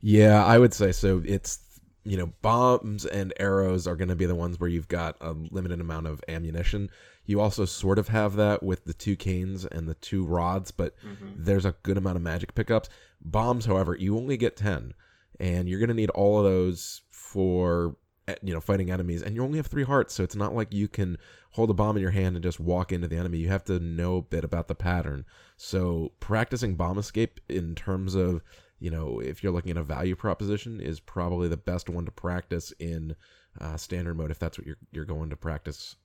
[0.00, 1.22] Yeah, I would say so.
[1.26, 1.58] It's
[2.04, 5.32] you know, bombs and arrows are going to be the ones where you've got a
[5.32, 6.90] limited amount of ammunition.
[7.26, 10.96] You also sort of have that with the two canes and the two rods, but
[11.04, 11.26] mm-hmm.
[11.36, 12.88] there's a good amount of magic pickups.
[13.20, 14.94] Bombs, however, you only get 10,
[15.38, 17.96] and you're going to need all of those for
[18.28, 20.72] eh, you know fighting enemies and you only have three hearts so it's not like
[20.72, 21.16] you can
[21.52, 23.78] hold a bomb in your hand and just walk into the enemy you have to
[23.78, 25.24] know a bit about the pattern
[25.56, 28.40] so practicing bomb escape in terms of
[28.80, 32.10] you know, if you're looking at a value proposition, is probably the best one to
[32.10, 33.14] practice in
[33.60, 35.96] uh, standard mode if that's what you're you're going to practice.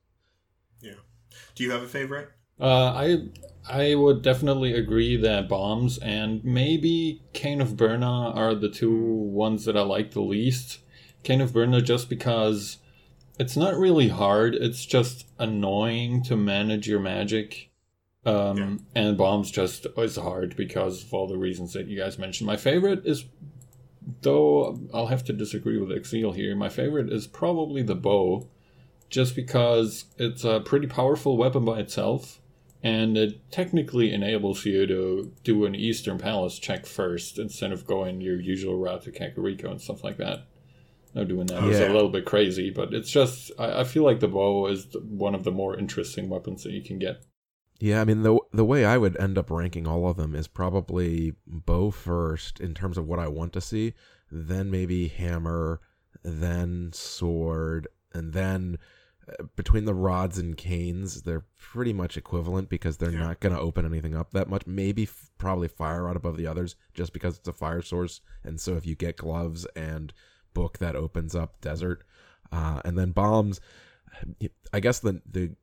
[0.82, 0.96] Yeah.
[1.56, 2.30] Do you have a favorite?
[2.60, 3.30] Uh, I
[3.68, 9.66] I would definitely agree that bombs and maybe Cane of Byrna are the two ones
[9.66, 10.80] that I like the least.
[11.26, 12.78] Cane of Byrna just because
[13.38, 14.56] it's not really hard.
[14.56, 17.70] It's just annoying to manage your magic
[18.26, 19.04] um, yeah.
[19.04, 22.48] And bombs just is hard because of all the reasons that you guys mentioned.
[22.48, 23.26] My favorite is,
[24.22, 26.56] though I'll have to disagree with Axial here.
[26.56, 28.50] My favorite is probably the bow,
[29.10, 32.42] just because it's a pretty powerful weapon by itself,
[32.82, 38.22] and it technically enables you to do an Eastern Palace check first instead of going
[38.22, 40.48] your usual route to Kakariko and stuff like that.
[41.16, 41.88] Now doing that is yeah.
[41.88, 45.34] a little bit crazy, but it's just I, I feel like the bow is one
[45.34, 47.24] of the more interesting weapons that you can get.
[47.80, 50.48] Yeah, I mean the the way I would end up ranking all of them is
[50.48, 53.94] probably bow first in terms of what I want to see,
[54.30, 55.80] then maybe hammer,
[56.22, 58.78] then sword, and then
[59.30, 63.20] uh, between the rods and canes, they're pretty much equivalent because they're yeah.
[63.20, 64.68] not going to open anything up that much.
[64.68, 68.60] Maybe f- probably fire rod above the others just because it's a fire source, and
[68.60, 70.14] so if you get gloves and
[70.56, 72.04] book, that opens up desert,
[72.52, 73.62] uh, and then bombs.
[74.74, 75.56] I guess the the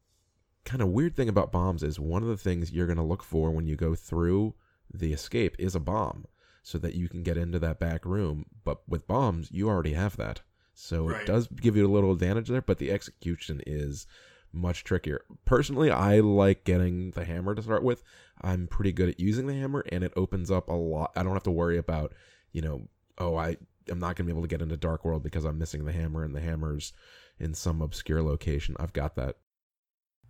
[0.65, 3.25] kind of weird thing about bombs is one of the things you're going to look
[3.25, 4.55] for when you go through
[4.95, 6.27] the escape is a bomb
[6.63, 8.47] so that you can get into that back room.
[8.65, 10.43] But with bombs, you already have that.
[10.75, 11.23] So right.
[11.23, 14.07] it does give you a little advantage there, but the execution is
[14.53, 15.23] much trickier.
[15.45, 18.03] Personally, I like getting the hammer to start with.
[18.41, 21.13] I'm pretty good at using the hammer and it opens up a lot.
[21.17, 22.13] I don't have to worry about,
[22.53, 22.83] you know,
[23.19, 23.57] oh, I
[23.91, 25.93] am not going to be able to get into Dark World because I'm missing the
[25.93, 26.93] hammer and the hammer's
[27.39, 28.77] in some obscure location.
[28.79, 29.37] I've got that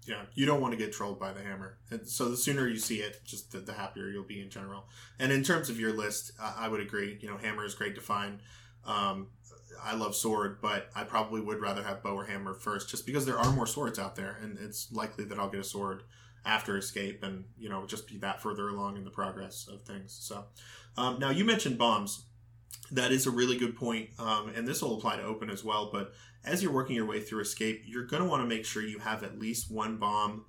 [0.07, 1.79] yeah, you don't want to get trolled by the hammer.
[1.91, 4.85] And so the sooner you see it, just the, the happier you'll be in general.
[5.19, 7.19] And in terms of your list, I, I would agree.
[7.21, 8.41] You know, hammer is great to find.
[8.85, 9.29] Um,
[9.83, 13.27] I love sword, but I probably would rather have bow or hammer first, just because
[13.27, 16.03] there are more swords out there, and it's likely that I'll get a sword
[16.45, 20.17] after escape, and you know, just be that further along in the progress of things.
[20.21, 20.45] So,
[20.97, 22.27] um, now you mentioned bombs.
[22.93, 25.91] That is a really good point, um, and this will apply to open as well.
[25.91, 26.13] But
[26.45, 28.99] as you're working your way through escape, you're going to want to make sure you
[28.99, 30.45] have at least one bomb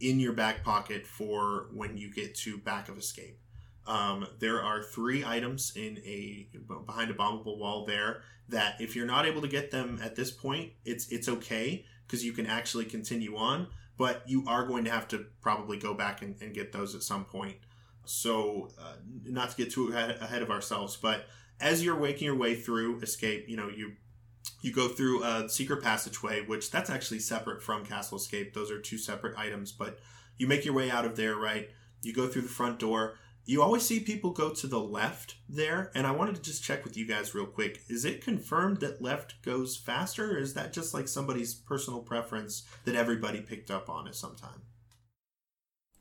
[0.00, 3.38] in your back pocket for when you get to back of escape.
[3.86, 6.48] Um, there are three items in a
[6.86, 10.30] behind a bombable wall there that if you're not able to get them at this
[10.30, 14.90] point, it's it's okay because you can actually continue on, but you are going to
[14.90, 17.56] have to probably go back and, and get those at some point.
[18.06, 21.26] So, uh, not to get too ahead, ahead of ourselves, but
[21.60, 23.92] as you're waking your way through escape, you know you
[24.60, 28.54] you go through uh, a secret passageway, which that's actually separate from Castle Escape.
[28.54, 29.98] Those are two separate items, but
[30.38, 31.68] you make your way out of there, right?
[32.02, 33.14] You go through the front door.
[33.46, 36.82] You always see people go to the left there, and I wanted to just check
[36.82, 37.82] with you guys real quick.
[37.88, 42.62] Is it confirmed that left goes faster, or is that just like somebody's personal preference
[42.86, 44.62] that everybody picked up on at some time?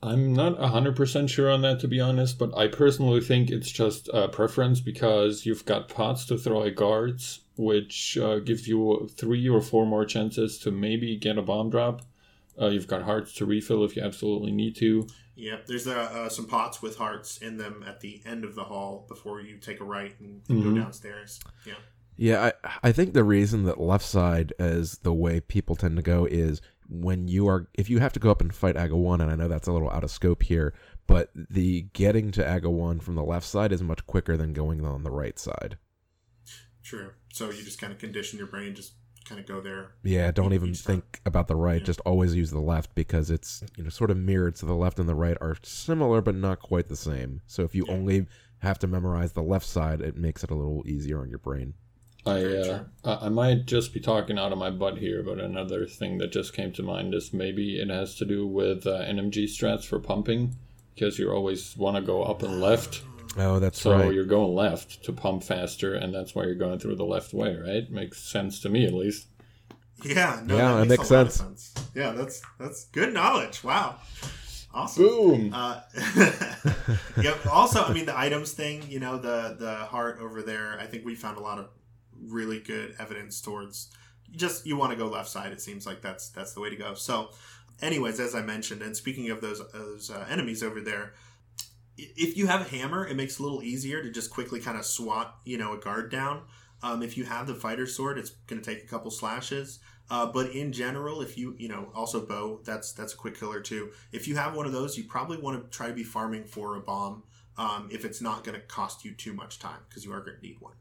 [0.03, 4.09] I'm not 100% sure on that, to be honest, but I personally think it's just
[4.13, 9.47] a preference because you've got pots to throw at guards, which uh, gives you three
[9.47, 12.01] or four more chances to maybe get a bomb drop.
[12.61, 15.07] Uh, you've got hearts to refill if you absolutely need to.
[15.35, 18.63] Yep, there's uh, uh, some pots with hearts in them at the end of the
[18.65, 20.75] hall before you take a right and, and mm-hmm.
[20.75, 21.39] go downstairs.
[21.65, 21.73] Yeah.
[22.15, 26.03] Yeah, I, I think the reason that left side is the way people tend to
[26.03, 29.31] go is when you are if you have to go up and fight Aga-1 and
[29.31, 30.73] I know that's a little out of scope here,
[31.07, 35.03] but the getting to Aga-1 from the left side is much quicker than going on
[35.03, 35.77] the right side.
[36.83, 37.11] True.
[37.33, 38.93] So you just kind of condition your brain just
[39.25, 39.93] kind of go there.
[40.03, 41.79] Yeah, don't even think about the right.
[41.79, 41.85] Yeah.
[41.85, 44.57] Just always use the left because it's you know sort of mirrored.
[44.57, 47.41] So the left and the right are similar, but not quite the same.
[47.47, 47.93] So if you yeah.
[47.93, 48.27] only
[48.59, 51.73] have to memorize the left side, it makes it a little easier on your brain.
[52.25, 56.19] I uh, I might just be talking out of my butt here, but another thing
[56.19, 59.85] that just came to mind is maybe it has to do with uh, NMG strats
[59.85, 60.55] for pumping,
[60.95, 63.01] because you always want to go up and left.
[63.35, 64.13] Oh, that's so right.
[64.13, 67.55] you're going left to pump faster, and that's why you're going through the left way,
[67.55, 67.89] right?
[67.89, 69.27] Makes sense to me, at least.
[70.03, 71.73] Yeah, no, Yeah, that it makes, makes a lot of sense.
[71.95, 73.63] Yeah, that's that's good knowledge.
[73.63, 73.97] Wow,
[74.73, 75.03] awesome.
[75.03, 75.51] Boom.
[75.53, 75.81] Uh,
[77.21, 77.35] yeah.
[77.49, 78.83] Also, I mean, the items thing.
[78.89, 80.77] You know, the the heart over there.
[80.79, 81.67] I think we found a lot of
[82.27, 83.89] really good evidence towards
[84.35, 85.51] just you want to go left side.
[85.51, 86.93] It seems like that's that's the way to go.
[86.93, 87.29] So,
[87.81, 91.13] anyways, as I mentioned, and speaking of those those uh, enemies over there,
[91.97, 94.77] if you have a hammer, it makes it a little easier to just quickly kind
[94.77, 96.43] of swat you know a guard down.
[96.81, 99.79] Um, if you have the fighter sword, it's going to take a couple slashes.
[100.09, 103.61] Uh, but in general, if you you know also bow, that's that's a quick killer
[103.61, 103.91] too.
[104.11, 106.75] If you have one of those, you probably want to try to be farming for
[106.75, 107.23] a bomb.
[107.55, 110.37] Um, if it's not going to cost you too much time, because you are going
[110.37, 110.73] to need one.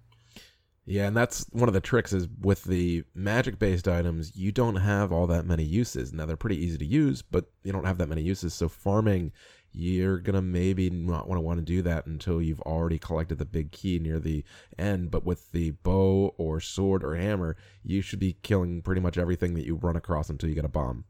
[0.85, 4.77] Yeah, and that's one of the tricks is with the magic based items, you don't
[4.77, 6.13] have all that many uses.
[6.13, 8.53] Now they're pretty easy to use, but you don't have that many uses.
[8.53, 9.31] So farming,
[9.71, 13.45] you're gonna maybe not want to want to do that until you've already collected the
[13.45, 14.45] big key near the
[14.77, 15.13] end.
[15.13, 19.55] But with the bow or sword or hammer, you should be killing pretty much everything
[19.55, 21.05] that you run across until you get a bomb.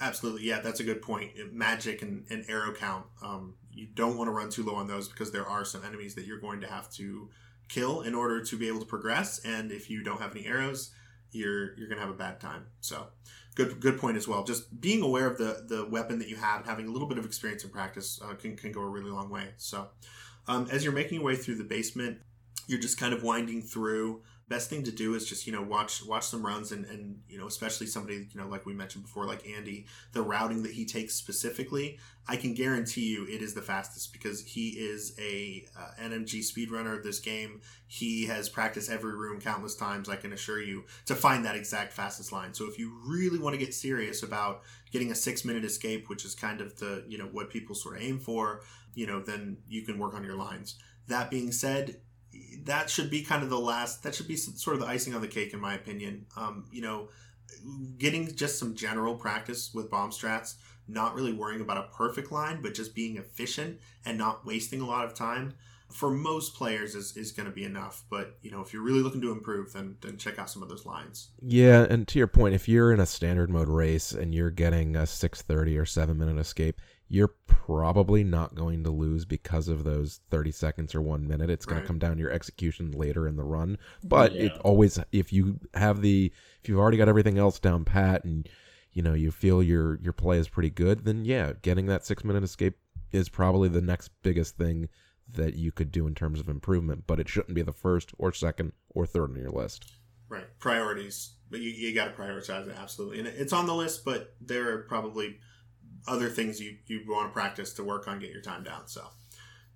[0.00, 1.30] Absolutely, yeah, that's a good point.
[1.52, 5.08] Magic and, and arrow count, um, you don't want to run too low on those
[5.08, 7.30] because there are some enemies that you're going to have to
[7.68, 9.40] kill in order to be able to progress.
[9.44, 10.90] And if you don't have any arrows,
[11.32, 12.66] you're you're gonna have a bad time.
[12.80, 13.06] So,
[13.54, 14.44] good good point as well.
[14.44, 17.18] Just being aware of the the weapon that you have, and having a little bit
[17.18, 19.54] of experience and practice uh, can can go a really long way.
[19.56, 19.88] So,
[20.46, 22.18] um, as you're making your way through the basement,
[22.66, 26.04] you're just kind of winding through best thing to do is just you know watch
[26.04, 29.24] watch some runs and and you know especially somebody you know like we mentioned before
[29.24, 33.62] like andy the routing that he takes specifically i can guarantee you it is the
[33.62, 37.60] fastest because he is a uh, nmg speedrunner of this game.
[37.86, 41.92] He has practiced every room countless times i can assure you to find that exact
[41.92, 42.54] fastest line.
[42.54, 46.24] So if you really want to get serious about getting a six minute escape which
[46.24, 48.62] is kind of the you know what people sort of aim for
[48.94, 50.76] you know then you can work on your lines.
[51.08, 51.96] That being said
[52.64, 55.20] that should be kind of the last that should be sort of the icing on
[55.20, 56.26] the cake in my opinion.
[56.36, 57.08] Um, you know
[57.98, 60.54] getting just some general practice with bomb strats
[60.88, 64.86] not really worrying about a perfect line but just being efficient and not wasting a
[64.86, 65.52] lot of time
[65.92, 68.02] for most players is, is going to be enough.
[68.10, 70.68] But you know if you're really looking to improve then then check out some of
[70.68, 71.28] those lines.
[71.40, 74.96] Yeah, and to your point, if you're in a standard mode race and you're getting
[74.96, 80.20] a 630 or 7 minute escape, you're probably not going to lose because of those
[80.30, 81.50] 30 seconds or 1 minute.
[81.50, 81.82] It's going Right.
[81.84, 83.76] to come down to your execution later in the run.
[84.02, 88.24] But it always if you have the if you've already got everything else down pat
[88.24, 88.48] and
[88.92, 92.24] you know, you feel your your play is pretty good, then yeah, getting that 6
[92.24, 92.78] minute escape
[93.10, 94.88] is probably the next biggest thing
[95.28, 98.32] that you could do in terms of improvement, but it shouldn't be the first or
[98.32, 99.92] second or third on your list.
[100.28, 104.02] right priorities but you, you got to prioritize it absolutely and it's on the list
[104.04, 105.38] but there are probably
[106.06, 109.06] other things you, you want to practice to work on get your time down so.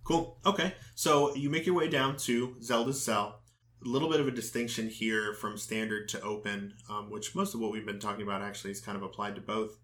[0.04, 0.74] Cool okay.
[0.94, 3.40] So you make your way down to zelda's cell.
[3.84, 7.60] A little bit of a distinction here from standard to open um, which most of
[7.60, 9.78] what we've been talking about actually is kind of applied to both.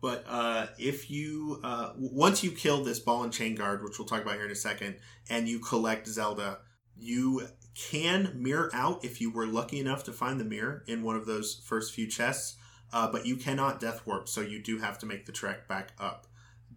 [0.00, 4.08] But uh, if you uh, once you kill this ball and chain guard which we'll
[4.08, 4.96] talk about here in a second
[5.30, 6.58] and you collect zelda
[6.96, 11.16] you can mirror out if you were lucky enough to find the mirror in one
[11.16, 12.56] of those first few chests,
[12.92, 15.92] uh, but you cannot death warp, so you do have to make the trek back
[15.98, 16.26] up.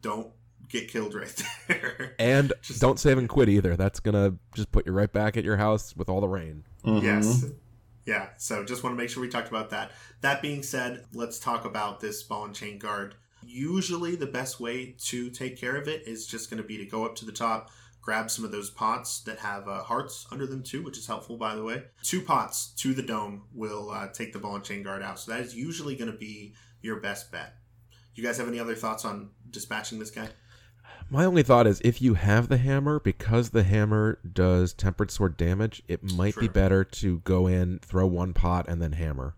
[0.01, 0.31] Don't
[0.69, 2.15] get killed right there.
[2.19, 3.75] And Just- don't save and quit either.
[3.75, 6.63] That's gonna just put you right back at your house with all the rain.
[6.85, 7.03] Mhm.
[7.03, 7.45] Yes.
[8.05, 9.91] Yeah, so just want to make sure we talked about that.
[10.21, 13.15] That being said, let's talk about this ball and chain guard.
[13.43, 16.85] Usually, the best way to take care of it is just going to be to
[16.85, 17.71] go up to the top,
[18.05, 21.37] grab some of those pots that have uh, hearts under them too, which is helpful,
[21.37, 21.81] by the way.
[22.03, 25.19] Two pots to the dome will uh, take the ball and chain guard out.
[25.19, 27.55] So that is usually going to be your best bet.
[28.13, 30.29] You guys have any other thoughts on dispatching this guy?
[31.09, 35.35] My only thought is if you have the hammer, because the hammer does tempered sword
[35.35, 39.35] damage, it might be better to go in, throw one pot, and then hammer.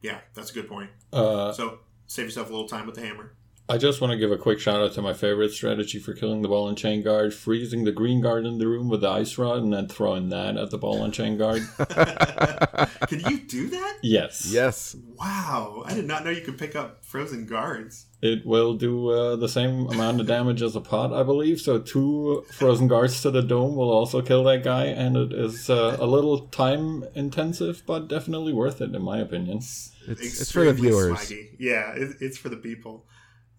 [0.00, 0.90] Yeah, that's a good point.
[1.12, 3.34] Uh, So save yourself a little time with the hammer.
[3.70, 6.42] I just want to give a quick shout out to my favorite strategy for killing
[6.42, 9.38] the ball and chain guard: freezing the green guard in the room with the ice
[9.38, 11.62] rod, and then throwing that at the ball and chain guard.
[13.06, 13.98] Can you do that?
[14.02, 14.50] yes.
[14.50, 14.96] Yes.
[15.16, 18.06] Wow, I did not know you could pick up frozen guards.
[18.20, 21.60] It will do uh, the same amount of damage as a pot, I believe.
[21.60, 25.70] So two frozen guards to the dome will also kill that guy, and it is
[25.70, 29.58] uh, a little time intensive, but definitely worth it in my opinion.
[29.58, 31.18] It's, it's for the viewers.
[31.18, 31.50] swaggy.
[31.56, 33.06] Yeah, it, it's for the people.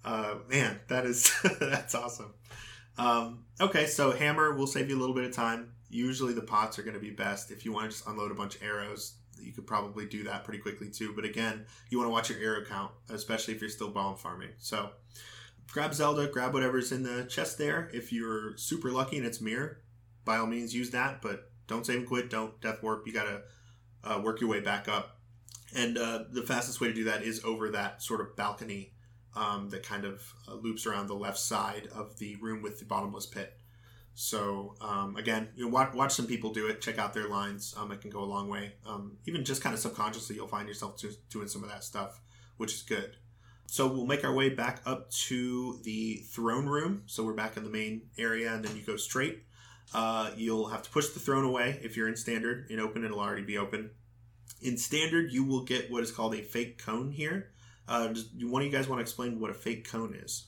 [0.03, 2.33] Uh, man, that is that's awesome.
[2.97, 5.73] Um, okay, so hammer will save you a little bit of time.
[5.89, 7.51] Usually the pots are going to be best.
[7.51, 10.43] If you want to just unload a bunch of arrows, you could probably do that
[10.43, 11.13] pretty quickly too.
[11.15, 14.51] But again, you want to watch your arrow count, especially if you're still bomb farming.
[14.57, 14.89] So
[15.71, 17.89] grab Zelda, grab whatever's in the chest there.
[17.93, 19.81] If you're super lucky and it's mirror,
[20.25, 22.29] by all means use that, but don't save and quit.
[22.29, 23.07] Don't death warp.
[23.07, 23.43] You gotta
[24.03, 25.17] uh, work your way back up.
[25.75, 28.93] And uh, the fastest way to do that is over that sort of balcony
[29.35, 32.85] um, that kind of uh, loops around the left side of the room with the
[32.85, 33.57] bottomless pit.
[34.13, 36.81] So um, again, you know, watch, watch some people do it.
[36.81, 37.73] Check out their lines.
[37.77, 38.73] Um, it can go a long way.
[38.85, 42.19] Um, even just kind of subconsciously, you'll find yourself just doing some of that stuff,
[42.57, 43.15] which is good.
[43.67, 47.03] So we'll make our way back up to the throne room.
[47.05, 49.45] So we're back in the main area, and then you go straight.
[49.93, 52.69] Uh, you'll have to push the throne away if you're in standard.
[52.69, 53.91] In open, it'll already be open.
[54.61, 57.50] In standard, you will get what is called a fake cone here.
[57.91, 60.47] Uh, does one of you guys want to explain what a fake cone is?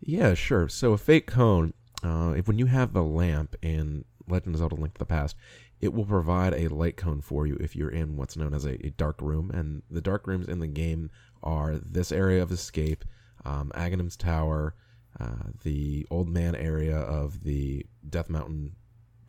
[0.00, 0.68] Yeah, sure.
[0.68, 1.72] So a fake cone,
[2.04, 5.36] uh, if when you have the lamp in Legend of Zelda: Link to the Past,
[5.80, 8.74] it will provide a light cone for you if you're in what's known as a,
[8.86, 9.50] a dark room.
[9.50, 11.10] And the dark rooms in the game
[11.42, 13.06] are this area of escape,
[13.46, 14.74] um, Aghanim's Tower,
[15.18, 18.76] uh, the Old Man area of the Death Mountain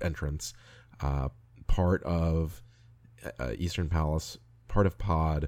[0.02, 0.54] entrance,
[1.00, 1.30] uh,
[1.68, 2.62] part of
[3.40, 4.38] uh, Eastern Palace,
[4.68, 5.48] part of Pod,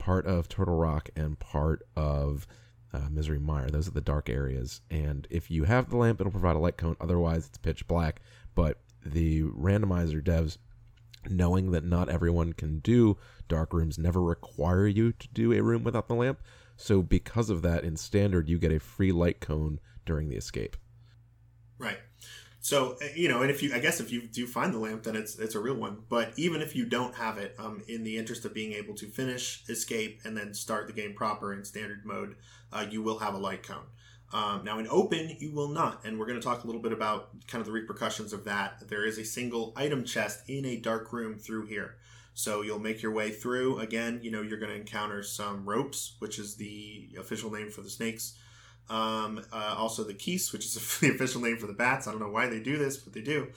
[0.00, 2.48] part of Turtle Rock, and part of
[2.92, 3.68] uh, Misery Mire.
[3.68, 4.80] Those are the dark areas.
[4.90, 6.96] And if you have the lamp, it'll provide a light cone.
[7.00, 8.20] Otherwise, it's pitch black.
[8.56, 10.58] But the randomizer devs,
[11.28, 15.84] knowing that not everyone can do dark rooms, never require you to do a room
[15.84, 16.40] without the lamp.
[16.76, 20.76] So because of that, in standard, you get a free light cone during the escape.
[21.78, 21.98] Right.
[22.60, 25.04] So uh, you know, and if you, I guess, if you do find the lamp,
[25.04, 25.98] then it's it's a real one.
[26.08, 29.06] But even if you don't have it, um, in the interest of being able to
[29.06, 32.36] finish, escape, and then start the game proper in standard mode,
[32.72, 33.86] uh, you will have a light cone.
[34.32, 36.92] Um, now in open, you will not, and we're going to talk a little bit
[36.92, 38.88] about kind of the repercussions of that.
[38.88, 41.96] There is a single item chest in a dark room through here.
[42.34, 43.80] So you'll make your way through.
[43.80, 47.82] Again, you know, you're going to encounter some ropes, which is the official name for
[47.82, 48.38] the snakes.
[48.88, 52.06] Um, uh, also the Keese, which is the official name for the bats.
[52.06, 53.48] I don't know why they do this, but they do.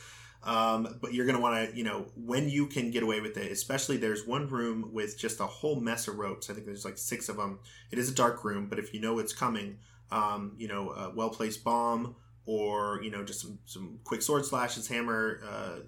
[0.46, 3.38] Um, but you're going to want to, you know, when you can get away with
[3.38, 6.50] it, especially there's one room with just a whole mess of ropes.
[6.50, 7.60] I think there's like six of them.
[7.92, 9.78] It is a dark room, but if you know it's coming,
[10.12, 12.16] um, you know, a well placed bomb
[12.46, 15.80] or, you know, just some, some quick sword slashes, hammer, uh,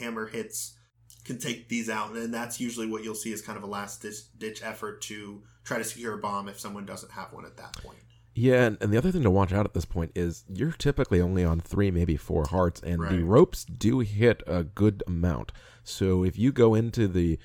[0.00, 0.74] hammer hits
[1.26, 2.12] can take these out.
[2.12, 5.42] And that's usually what you'll see is kind of a last ditch, ditch effort to
[5.64, 7.98] try to secure a bomb if someone doesn't have one at that point.
[8.40, 11.20] Yeah, and, and the other thing to watch out at this point is you're typically
[11.20, 13.10] only on three, maybe four hearts, and right.
[13.10, 15.50] the ropes do hit a good amount.
[15.82, 17.36] So if you go into the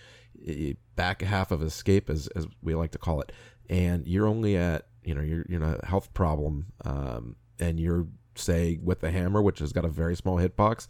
[0.48, 3.32] eh, back half of escape, as, as we like to call it,
[3.68, 8.06] and you're only at, you know, you're, you're in a health problem, um, and you're,
[8.36, 10.88] say, with the hammer, which has got a very small hitbox,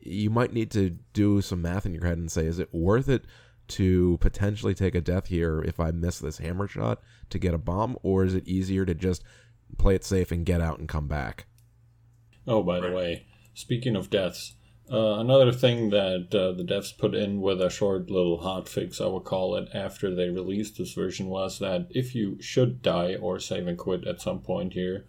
[0.00, 3.08] you might need to do some math in your head and say, is it worth
[3.08, 3.24] it
[3.66, 7.00] to potentially take a death here if I miss this hammer shot
[7.30, 9.24] to get a bomb, or is it easier to just
[9.78, 11.46] play it safe and get out and come back.
[12.46, 14.54] Oh, by the way, speaking of deaths,
[14.92, 19.06] uh, another thing that uh, the devs put in with a short little hotfix, I
[19.06, 23.40] would call it, after they released this version was that if you should die or
[23.40, 25.06] save and quit at some point here,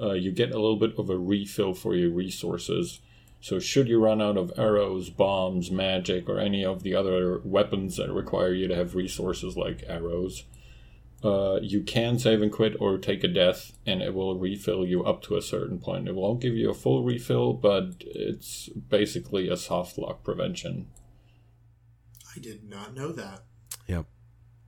[0.00, 3.00] uh, you get a little bit of a refill for your resources.
[3.42, 7.96] So, should you run out of arrows, bombs, magic, or any of the other weapons
[7.96, 10.44] that require you to have resources like arrows,
[11.24, 15.04] uh, you can save and quit or take a death, and it will refill you
[15.04, 16.06] up to a certain point.
[16.06, 20.86] It won't give you a full refill, but it's basically a soft lock prevention.
[22.36, 23.42] I did not know that.
[23.88, 24.06] Yep.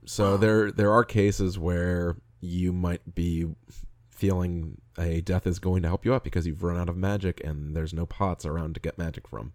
[0.05, 0.37] So wow.
[0.37, 3.47] there there are cases where you might be
[4.15, 7.41] feeling a death is going to help you out because you've run out of magic
[7.43, 9.53] and there's no pots around to get magic from.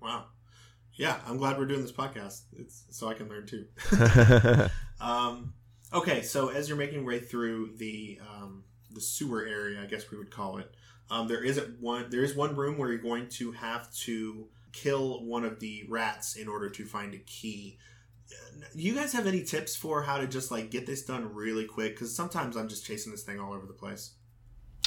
[0.00, 0.26] Wow.
[0.94, 2.42] Yeah, I'm glad we're doing this podcast.
[2.58, 3.66] It's so I can learn too.
[5.00, 5.52] um,
[5.92, 10.10] Okay, so as you're making your way through the um, the sewer area, I guess
[10.10, 10.74] we would call it,
[11.10, 15.24] um, there is one there is one room where you're going to have to kill
[15.24, 17.78] one of the rats in order to find a key.
[18.74, 21.94] You guys have any tips for how to just like get this done really quick?
[21.94, 24.12] Because sometimes I'm just chasing this thing all over the place.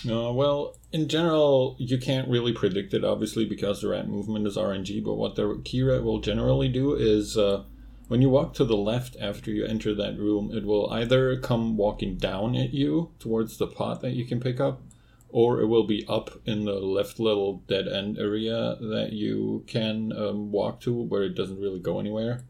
[0.08, 4.56] Uh, well, in general, you can't really predict it, obviously, because the rat movement is
[4.56, 5.04] RNG.
[5.04, 7.64] But what the key rat will generally do is uh,
[8.08, 11.76] when you walk to the left after you enter that room, it will either come
[11.76, 14.82] walking down at you towards the pot that you can pick up,
[15.30, 20.14] or it will be up in the left little dead end area that you can
[20.14, 22.46] um, walk to where it doesn't really go anywhere.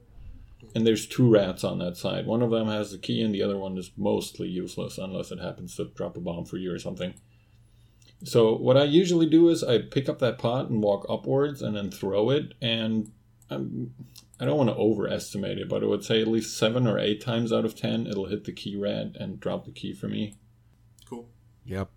[0.76, 2.26] And there's two rats on that side.
[2.26, 5.40] One of them has the key, and the other one is mostly useless unless it
[5.40, 7.14] happens to drop a bomb for you or something.
[8.24, 11.76] So, what I usually do is I pick up that pot and walk upwards and
[11.76, 13.12] then throw it, and
[13.50, 13.94] I'm,
[14.40, 17.22] I don't want to overestimate it, but I would say at least seven or eight
[17.22, 20.36] times out of ten, it'll hit the key rat and drop the key for me.
[21.10, 21.30] Cool.
[21.66, 21.90] Yep.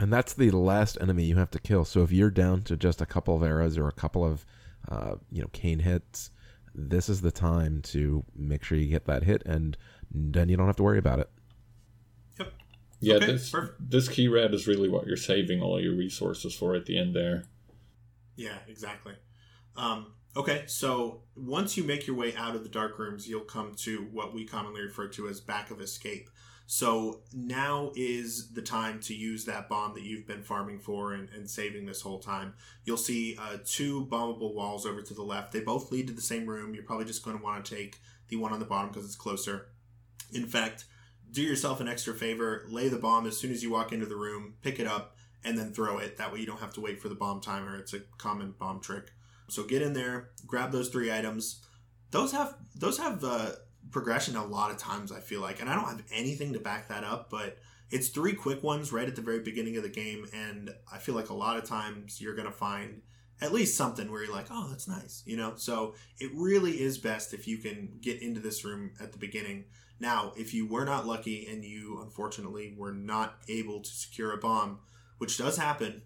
[0.00, 1.84] And that's the last enemy you have to kill.
[1.84, 4.44] So if you're down to just a couple of arrows or a couple of,
[4.88, 6.30] uh, you know, cane hits,
[6.78, 9.76] this is the time to make sure you get that hit, and
[10.10, 11.28] then you don't have to worry about it.
[12.38, 12.52] Yep.
[13.00, 13.90] Yeah, Okay, this perfect.
[13.90, 17.14] this key red is really what you're saving all your resources for at the end
[17.16, 17.44] there.
[18.36, 19.14] Yeah, exactly.
[19.76, 23.74] Um, okay, so once you make your way out of the dark rooms, you'll come
[23.78, 26.28] to what we commonly refer to as back of escape.
[26.70, 31.30] So now is the time to use that bomb that you've been farming for and,
[31.30, 32.52] and saving this whole time.
[32.84, 35.52] You'll see uh, two bombable walls over to the left.
[35.52, 36.74] They both lead to the same room.
[36.74, 39.16] You're probably just going to want to take the one on the bottom because it's
[39.16, 39.68] closer.
[40.30, 40.84] In fact,
[41.32, 44.16] do yourself an extra favor, lay the bomb as soon as you walk into the
[44.16, 46.18] room, pick it up, and then throw it.
[46.18, 47.76] That way you don't have to wait for the bomb timer.
[47.76, 49.12] It's a common bomb trick.
[49.48, 51.64] So get in there, grab those three items.
[52.10, 53.52] Those have those have uh,
[53.90, 55.12] progression a lot of times.
[55.12, 57.58] I feel like, and I don't have anything to back that up, but
[57.90, 61.14] it's three quick ones right at the very beginning of the game, and I feel
[61.14, 63.02] like a lot of times you're gonna find
[63.40, 65.54] at least something where you're like, oh, that's nice, you know.
[65.56, 69.64] So it really is best if you can get into this room at the beginning.
[70.00, 74.38] Now, if you were not lucky and you unfortunately were not able to secure a
[74.38, 74.80] bomb,
[75.18, 76.02] which does happen,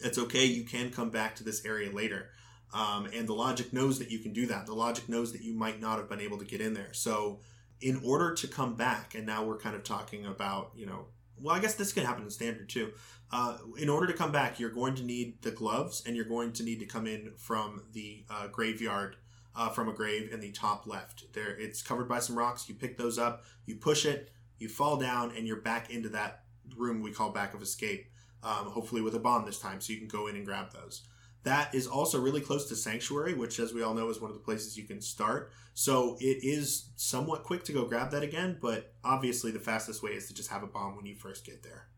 [0.00, 0.44] it's okay.
[0.44, 2.30] You can come back to this area later.
[2.74, 4.66] Um, and the logic knows that you can do that.
[4.66, 6.92] The logic knows that you might not have been able to get in there.
[6.92, 7.38] So,
[7.80, 11.06] in order to come back, and now we're kind of talking about, you know,
[11.40, 12.92] well, I guess this can happen in standard too.
[13.30, 16.52] Uh, in order to come back, you're going to need the gloves, and you're going
[16.54, 19.16] to need to come in from the uh, graveyard,
[19.54, 21.32] uh, from a grave in the top left.
[21.32, 22.68] There, it's covered by some rocks.
[22.68, 26.42] You pick those up, you push it, you fall down, and you're back into that
[26.76, 28.06] room we call back of escape.
[28.42, 31.02] Um, hopefully with a bomb this time, so you can go in and grab those.
[31.44, 34.36] That is also really close to Sanctuary, which, as we all know, is one of
[34.36, 35.52] the places you can start.
[35.74, 40.12] So it is somewhat quick to go grab that again, but obviously the fastest way
[40.12, 41.88] is to just have a bomb when you first get there.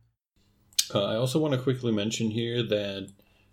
[0.95, 3.13] Uh, I also want to quickly mention here that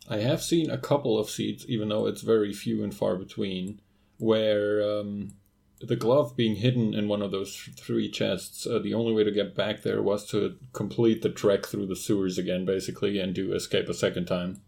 [0.10, 3.80] I have seen a couple of seeds, even though it's very few and far between,
[4.18, 5.34] where um,
[5.80, 9.32] the glove being hidden in one of those three chests, uh, the only way to
[9.32, 13.54] get back there was to complete the trek through the sewers again, basically, and do
[13.54, 14.62] escape a second time.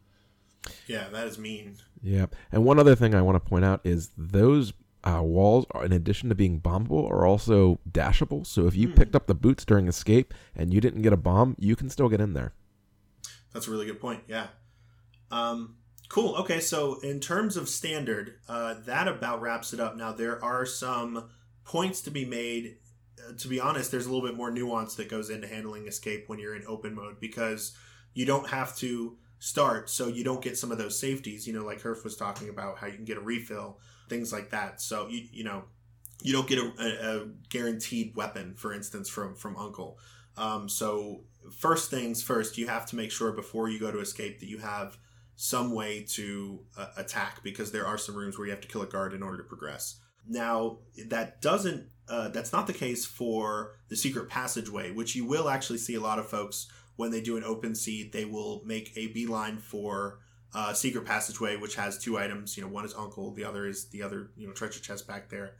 [0.87, 1.77] Yeah, that is mean.
[2.01, 2.27] Yeah.
[2.51, 5.91] And one other thing I want to point out is those uh, walls, are, in
[5.91, 8.45] addition to being bombable, are also dashable.
[8.45, 8.95] So if you Hmm.
[8.95, 12.09] picked up the boots during escape and you didn't get a bomb, you can still
[12.09, 12.53] get in there.
[13.53, 14.23] That's a really good point.
[14.27, 14.47] Yeah.
[15.31, 15.75] Um,
[16.09, 16.35] cool.
[16.37, 19.95] Okay, so in terms of standard, uh, that about wraps it up.
[19.95, 21.29] Now there are some
[21.63, 22.77] points to be made.
[23.19, 26.25] Uh, to be honest, there's a little bit more nuance that goes into handling escape
[26.27, 27.75] when you're in open mode because
[28.13, 31.47] you don't have to start, so you don't get some of those safeties.
[31.47, 33.79] You know, like Herf was talking about how you can get a refill,
[34.09, 34.81] things like that.
[34.81, 35.63] So you you know
[36.21, 39.99] you don't get a, a, guaranteed weapon, for instance, from from Uncle.
[40.37, 41.23] Um, so
[41.59, 44.57] first things first, you have to make sure before you go to escape that you
[44.59, 44.97] have
[45.35, 48.81] some way to uh, attack because there are some rooms where you have to kill
[48.81, 49.99] a guard in order to progress.
[50.27, 50.79] Now
[51.09, 55.79] that doesn't uh, that's not the case for the secret passageway, which you will actually
[55.79, 58.11] see a lot of folks when they do an open seed.
[58.11, 60.19] They will make a beeline for
[60.55, 62.55] uh, secret passageway, which has two items.
[62.55, 65.29] You know, one is Uncle, the other is the other you know treasure chest back
[65.29, 65.55] there,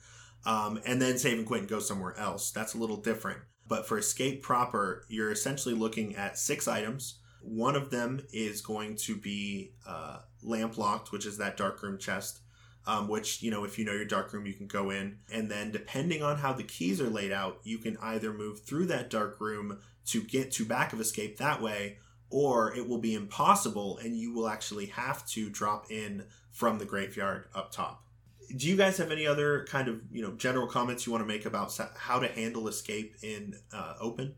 [0.45, 2.51] um, and then save and quit and go somewhere else.
[2.51, 3.39] That's a little different.
[3.67, 7.19] But for escape proper, you're essentially looking at six items.
[7.41, 11.97] One of them is going to be uh, lamp locked, which is that dark room
[11.97, 12.41] chest.
[12.87, 15.49] Um, which you know, if you know your dark room, you can go in, and
[15.49, 19.09] then depending on how the keys are laid out, you can either move through that
[19.09, 21.97] dark room to get to back of escape that way,
[22.29, 26.85] or it will be impossible, and you will actually have to drop in from the
[26.85, 28.01] graveyard up top
[28.55, 31.27] do you guys have any other kind of you know general comments you want to
[31.27, 34.35] make about how to handle escape in uh, open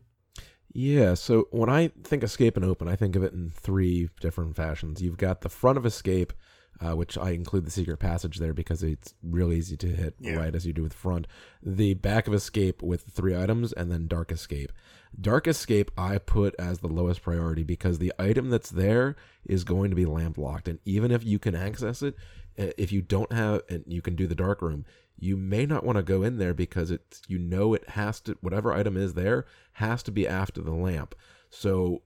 [0.72, 4.56] Yeah, so when I think escape and open, I think of it in three different
[4.56, 5.02] fashions.
[5.02, 6.32] You've got the front of escape,
[6.80, 10.36] uh, which I include the secret passage there because it's real easy to hit Yeah.
[10.36, 11.26] right as you do with front.
[11.62, 14.72] The back of escape with three items, and then dark escape.
[15.18, 19.90] Dark escape I put as the lowest priority because the item that's there is going
[19.90, 22.14] to be lamp locked, and even if you can access it,
[22.58, 24.84] uh, if you don't have and you can do the dark room,
[25.18, 28.36] you may not want to go in there because it's you know it has to
[28.40, 31.14] whatever item is there has to be after the lamp.
[31.50, 32.02] So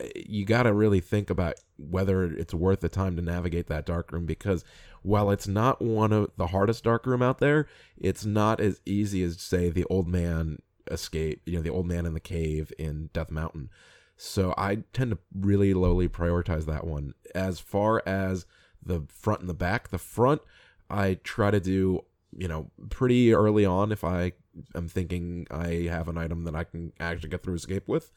[0.00, 3.86] uh, you got to really think about whether it's worth the time to navigate that
[3.86, 4.64] dark room because
[5.02, 9.22] while it's not one of the hardest dark room out there, it's not as easy
[9.22, 10.58] as say the old man
[10.90, 13.70] escape, you know, the old man in the cave in Death Mountain.
[14.16, 17.14] So I tend to really lowly prioritize that one.
[17.34, 18.46] As far as
[18.82, 20.40] the front and the back, the front
[20.88, 22.04] I try to do,
[22.36, 24.32] you know, pretty early on if I
[24.74, 28.10] am thinking I have an item that I can actually get through escape with.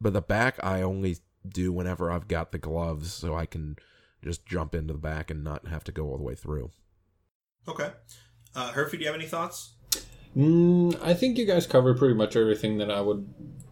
[0.00, 1.16] But the back I only
[1.48, 3.76] do whenever I've got the gloves, so I can
[4.22, 6.70] just jump into the back and not have to go all the way through.
[7.66, 7.90] Okay.
[8.54, 9.74] Uh, Herfy, do you have any thoughts?
[10.36, 13.26] Mm, I think you guys cover pretty much everything that I would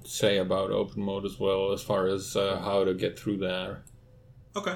[0.04, 3.84] say about open mode as well, as far as uh, how to get through there.
[4.56, 4.74] Okay.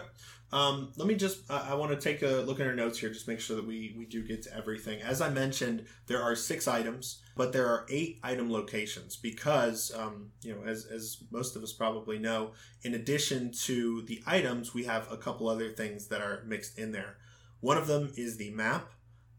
[0.52, 3.10] Um, let me just, uh, I want to take a look at our notes here,
[3.10, 5.02] just make sure that we, we do get to everything.
[5.02, 10.30] As I mentioned, there are six items, but there are eight item locations because, um,
[10.42, 14.84] you know, as, as most of us probably know, in addition to the items, we
[14.84, 17.16] have a couple other things that are mixed in there.
[17.58, 18.92] One of them is the map.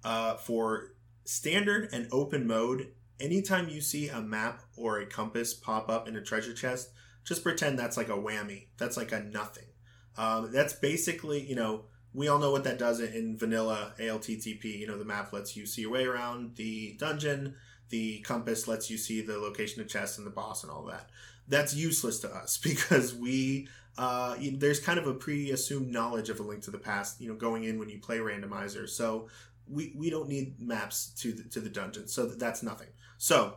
[0.03, 0.94] Uh, for
[1.25, 6.15] standard and open mode, anytime you see a map or a compass pop up in
[6.15, 6.91] a treasure chest,
[7.23, 8.67] just pretend that's like a whammy.
[8.77, 9.65] That's like a nothing.
[10.17, 14.63] Um, that's basically, you know, we all know what that does in vanilla ALTTP.
[14.63, 17.55] You know, the map lets you see your way around the dungeon.
[17.89, 21.09] The compass lets you see the location of chests and the boss and all that.
[21.47, 23.67] That's useless to us because we
[23.97, 27.19] uh, there's kind of a pre-assumed knowledge of a link to the past.
[27.19, 28.87] You know, going in when you play randomizer.
[28.87, 29.27] So
[29.69, 32.07] we, we don't need maps to the, to the dungeon.
[32.07, 32.89] So that's nothing.
[33.17, 33.55] So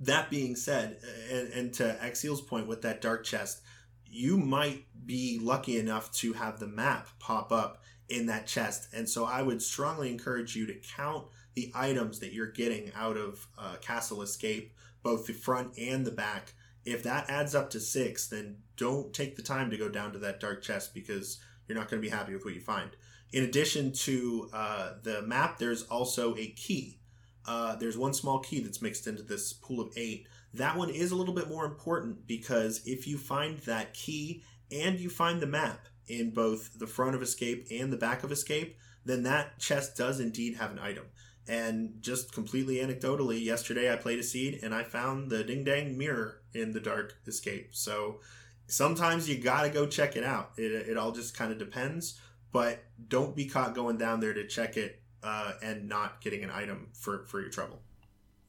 [0.00, 0.98] that being said,
[1.30, 3.62] and, and to Axial's point with that dark chest,
[4.08, 8.88] you might be lucky enough to have the map pop up in that chest.
[8.92, 13.16] And so I would strongly encourage you to count the items that you're getting out
[13.16, 16.52] of uh, Castle Escape, both the front and the back.
[16.84, 20.18] If that adds up to six, then don't take the time to go down to
[20.20, 22.90] that dark chest because you're not going to be happy with what you find.
[23.32, 26.98] In addition to uh, the map, there's also a key.
[27.46, 31.10] Uh, there's one small key that's mixed into this pool of eight that one is
[31.10, 35.46] a little bit more important because if you find that key and you find the
[35.46, 39.96] map in both the front of Escape and the back of Escape, then that chest
[39.96, 41.04] does indeed have an item.
[41.48, 45.96] And just completely anecdotally, yesterday I played a seed and I found the ding dang
[45.96, 47.68] mirror in the dark escape.
[47.72, 48.20] So
[48.66, 50.52] sometimes you gotta go check it out.
[50.56, 52.18] It, it all just kind of depends,
[52.52, 56.50] but don't be caught going down there to check it uh, and not getting an
[56.50, 57.80] item for, for your trouble.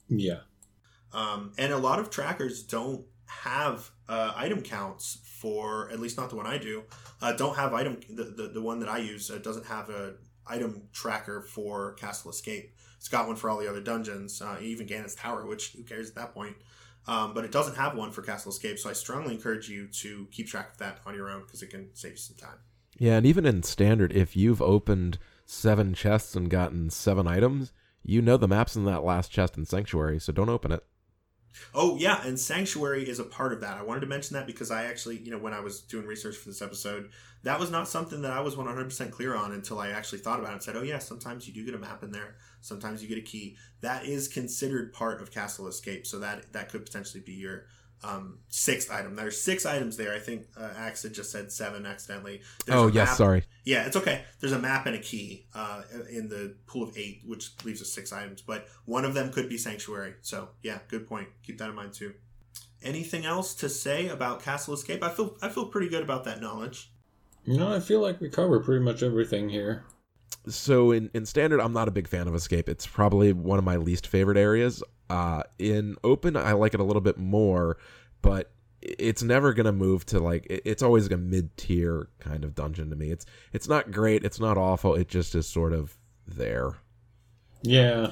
[0.09, 0.39] Yeah.
[1.13, 6.29] Um, and a lot of trackers don't have uh, item counts for at least not
[6.29, 6.83] the one I do.
[7.21, 10.13] Uh, don't have item the, the, the one that I use uh, doesn't have a
[10.47, 12.73] item tracker for Castle Escape.
[12.97, 16.09] It's got one for all the other dungeons, uh, even Ganon's Tower, which who cares
[16.09, 16.55] at that point.
[17.07, 20.27] Um, but it doesn't have one for Castle Escape, so I strongly encourage you to
[20.31, 22.57] keep track of that on your own because it can save you some time.
[22.97, 27.71] Yeah, and even in standard, if you've opened seven chests and gotten seven items,
[28.03, 30.83] you know the map's in that last chest in Sanctuary, so don't open it.
[31.73, 33.77] Oh yeah, and Sanctuary is a part of that.
[33.77, 36.35] I wanted to mention that because I actually, you know, when I was doing research
[36.35, 37.09] for this episode,
[37.43, 40.51] that was not something that I was 100% clear on until I actually thought about
[40.51, 42.35] it and said, "Oh yeah, sometimes you do get a map in there.
[42.61, 43.57] Sometimes you get a key.
[43.81, 47.65] That is considered part of Castle Escape, so that that could potentially be your
[48.03, 49.15] um, sixth item.
[49.15, 50.13] There's six items there.
[50.13, 52.41] I think uh, Axe had just said seven accidentally.
[52.65, 53.43] There's oh yes, sorry.
[53.63, 54.23] Yeah, it's okay.
[54.39, 57.89] There's a map and a key uh, in the pool of eight, which leaves us
[57.89, 58.41] six items.
[58.41, 60.15] But one of them could be sanctuary.
[60.21, 61.27] So yeah, good point.
[61.43, 62.13] Keep that in mind too.
[62.83, 65.03] Anything else to say about Castle Escape?
[65.03, 66.91] I feel I feel pretty good about that knowledge.
[67.45, 69.85] You know, I feel like we cover pretty much everything here.
[70.47, 72.69] So in, in standard, I'm not a big fan of Escape.
[72.69, 74.83] It's probably one of my least favorite areas.
[75.09, 77.77] Uh, in open, I like it a little bit more,
[78.21, 78.51] but
[78.81, 82.89] it's never gonna move to like it's always like a mid tier kind of dungeon
[82.89, 83.11] to me.
[83.11, 84.93] It's it's not great, it's not awful.
[84.93, 85.97] It just is sort of
[86.27, 86.75] there.
[87.63, 88.11] Yeah.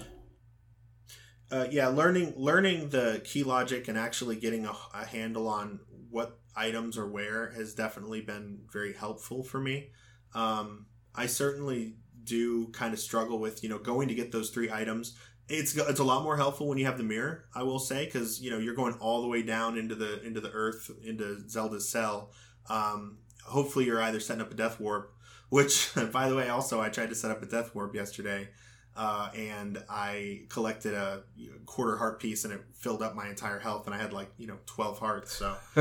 [1.51, 5.79] Uh, yeah, learning learning the key logic and actually getting a, a handle on
[6.09, 9.91] what items are where has definitely been very helpful for me.
[10.33, 14.71] Um, I certainly do kind of struggle with you know going to get those three
[14.71, 15.15] items
[15.47, 18.41] it's it's a lot more helpful when you have the mirror i will say because
[18.41, 21.87] you know you're going all the way down into the into the earth into zelda's
[21.87, 22.31] cell.
[22.67, 25.13] Um, hopefully you're either setting up a death warp
[25.49, 28.49] which by the way also i tried to set up a death warp yesterday
[28.97, 31.21] uh, and i collected a
[31.67, 34.47] quarter heart piece and it filled up my entire health and i had like you
[34.47, 35.55] know 12 hearts so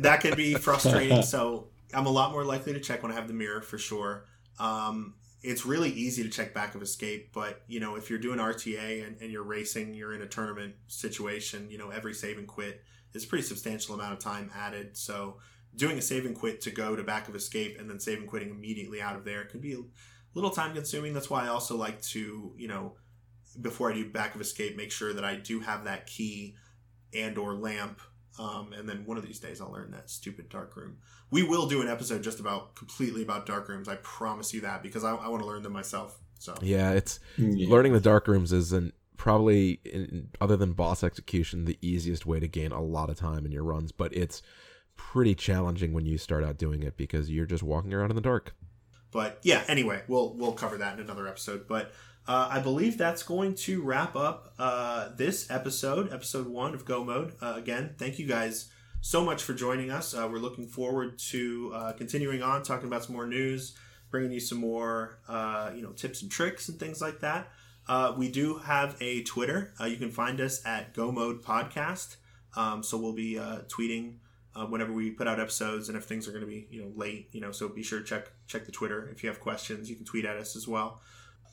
[0.00, 3.28] that can be frustrating so i'm a lot more likely to check when i have
[3.28, 4.26] the mirror for sure.
[4.58, 5.14] Um,
[5.44, 9.06] it's really easy to check back of escape but you know if you're doing rta
[9.06, 12.82] and, and, you're racing you're in a tournament situation you know every save and quit
[13.14, 14.96] is a pretty substantial amount of time added.
[14.96, 15.38] So
[15.74, 18.28] doing a save and quit to go to back of escape and then save and
[18.28, 19.78] quitting immediately out of there can be a
[20.34, 21.14] little time consuming.
[21.14, 22.96] That's why i also like to you know
[23.60, 26.56] before i do back of escape make sure that i do have that key
[27.12, 28.00] and or lamp
[28.38, 30.98] um, and then one of these days I'll learn that stupid dark room.
[31.30, 33.88] We will do an episode just about completely about dark rooms.
[33.88, 36.18] I promise you that because I, I want to learn them myself.
[36.38, 37.68] So yeah, it's yeah.
[37.68, 42.48] learning the dark rooms isn't probably in, other than boss execution the easiest way to
[42.48, 44.42] gain a lot of time in your runs, but it's
[44.96, 48.22] pretty challenging when you start out doing it because you're just walking around in the
[48.22, 48.54] dark.
[49.10, 51.68] But yeah, anyway, we'll we'll cover that in another episode.
[51.68, 51.92] But
[52.26, 57.04] uh, I believe that's going to wrap up uh, this episode, episode one of Go
[57.04, 57.34] Mode.
[57.40, 58.70] Uh, again, thank you guys
[59.02, 60.14] so much for joining us.
[60.14, 63.76] Uh, we're looking forward to uh, continuing on talking about some more news,
[64.10, 67.48] bringing you some more uh, you know tips and tricks and things like that.
[68.16, 69.74] we do have a Twitter.
[69.86, 72.16] you can find us at Go Mode Podcast.
[72.56, 73.34] Um, so we'll be
[73.68, 74.14] tweeting
[74.70, 77.28] whenever we put out episodes and if things are going to be you know late
[77.32, 79.96] you know so be sure to check check the twitter if you have questions you
[79.96, 81.00] can tweet at us as well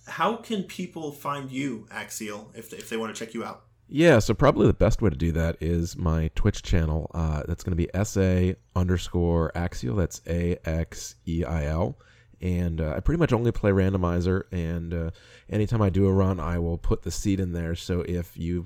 [0.08, 4.20] how can people find you axial if, if they want to check you out yeah
[4.20, 7.76] so probably the best way to do that is my twitch channel uh, that's going
[7.76, 11.98] to be sa underscore axial that's a-x-e-i-l
[12.42, 14.46] and uh, I pretty much only play randomizer.
[14.52, 15.12] And uh,
[15.48, 17.76] anytime I do a run, I will put the seed in there.
[17.76, 18.66] So if you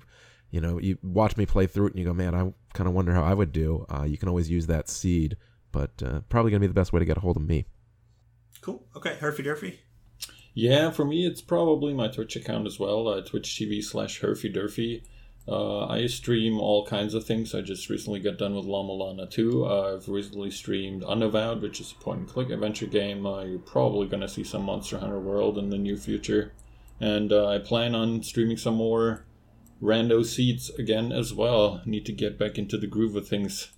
[0.51, 2.93] you know, you watch me play through it and you go, man, I kind of
[2.93, 3.85] wonder how I would do.
[3.89, 5.35] Uh, you can always use that seed,
[5.73, 7.65] but uh, probably going to be the best way to get a hold of me.
[8.61, 8.85] Cool.
[8.95, 9.79] Okay, Herfy Durfy.
[10.55, 14.55] Yeah, for me, it's probably my Twitch account as well, uh, Twitch TV slash Herfy
[14.55, 15.03] Durfy.
[15.47, 17.53] Uh, I stream all kinds of things.
[17.53, 19.65] I just recently got done with La Mulana 2.
[19.65, 23.25] Uh, I've recently streamed Unavowed, which is a point and click adventure game.
[23.27, 26.53] Uh, you're probably going to see some Monster Hunter World in the near future.
[27.01, 29.25] And uh, I plan on streaming some more
[29.83, 31.81] rando seeds again as well.
[31.85, 33.71] Need to get back into the groove of things.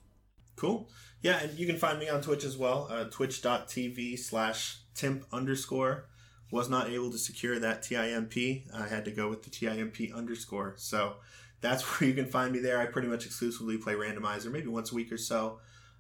[0.55, 0.87] Cool.
[1.21, 6.05] Yeah, and you can find me on Twitch as well, uh, twitch.tv slash timp underscore.
[6.49, 8.67] Was not able to secure that TIMP.
[8.73, 10.75] I had to go with the TIMP underscore.
[10.77, 11.15] So
[11.61, 12.79] that's where you can find me there.
[12.79, 15.59] I pretty much exclusively play randomizer, maybe once a week or so.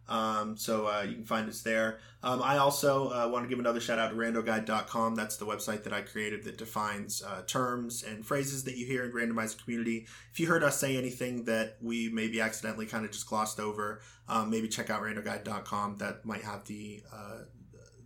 [0.09, 1.99] Um, so uh, you can find us there.
[2.23, 5.15] Um, I also uh, want to give another shout out to randoguide.com.
[5.15, 9.03] That's the website that I created that defines uh, terms and phrases that you hear
[9.03, 10.07] in randomizer community.
[10.31, 14.01] If you heard us say anything that we maybe accidentally kind of just glossed over,
[14.29, 15.97] um, maybe check out randoguide.com.
[15.97, 17.39] That might have the, uh,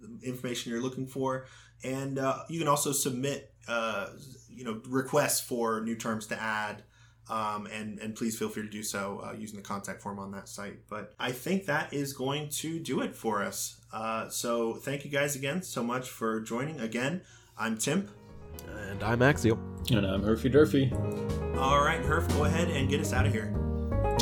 [0.02, 1.46] the information you're looking for.
[1.84, 4.08] And uh, you can also submit, uh,
[4.50, 6.84] you know, requests for new terms to add.
[7.30, 10.32] Um, and and please feel free to do so uh, using the contact form on
[10.32, 10.80] that site.
[10.90, 13.78] But I think that is going to do it for us.
[13.94, 16.80] Uh, so thank you guys again so much for joining.
[16.82, 17.22] Again,
[17.58, 18.10] I'm tim
[18.90, 19.58] And I'm Axial.
[19.92, 21.58] And I'm Herfy Durfy.
[21.58, 23.56] All right, Herf, go ahead and get us out of here.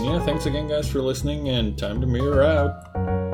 [0.01, 3.28] Yeah, thanks again, guys, for listening, and time to mirror out.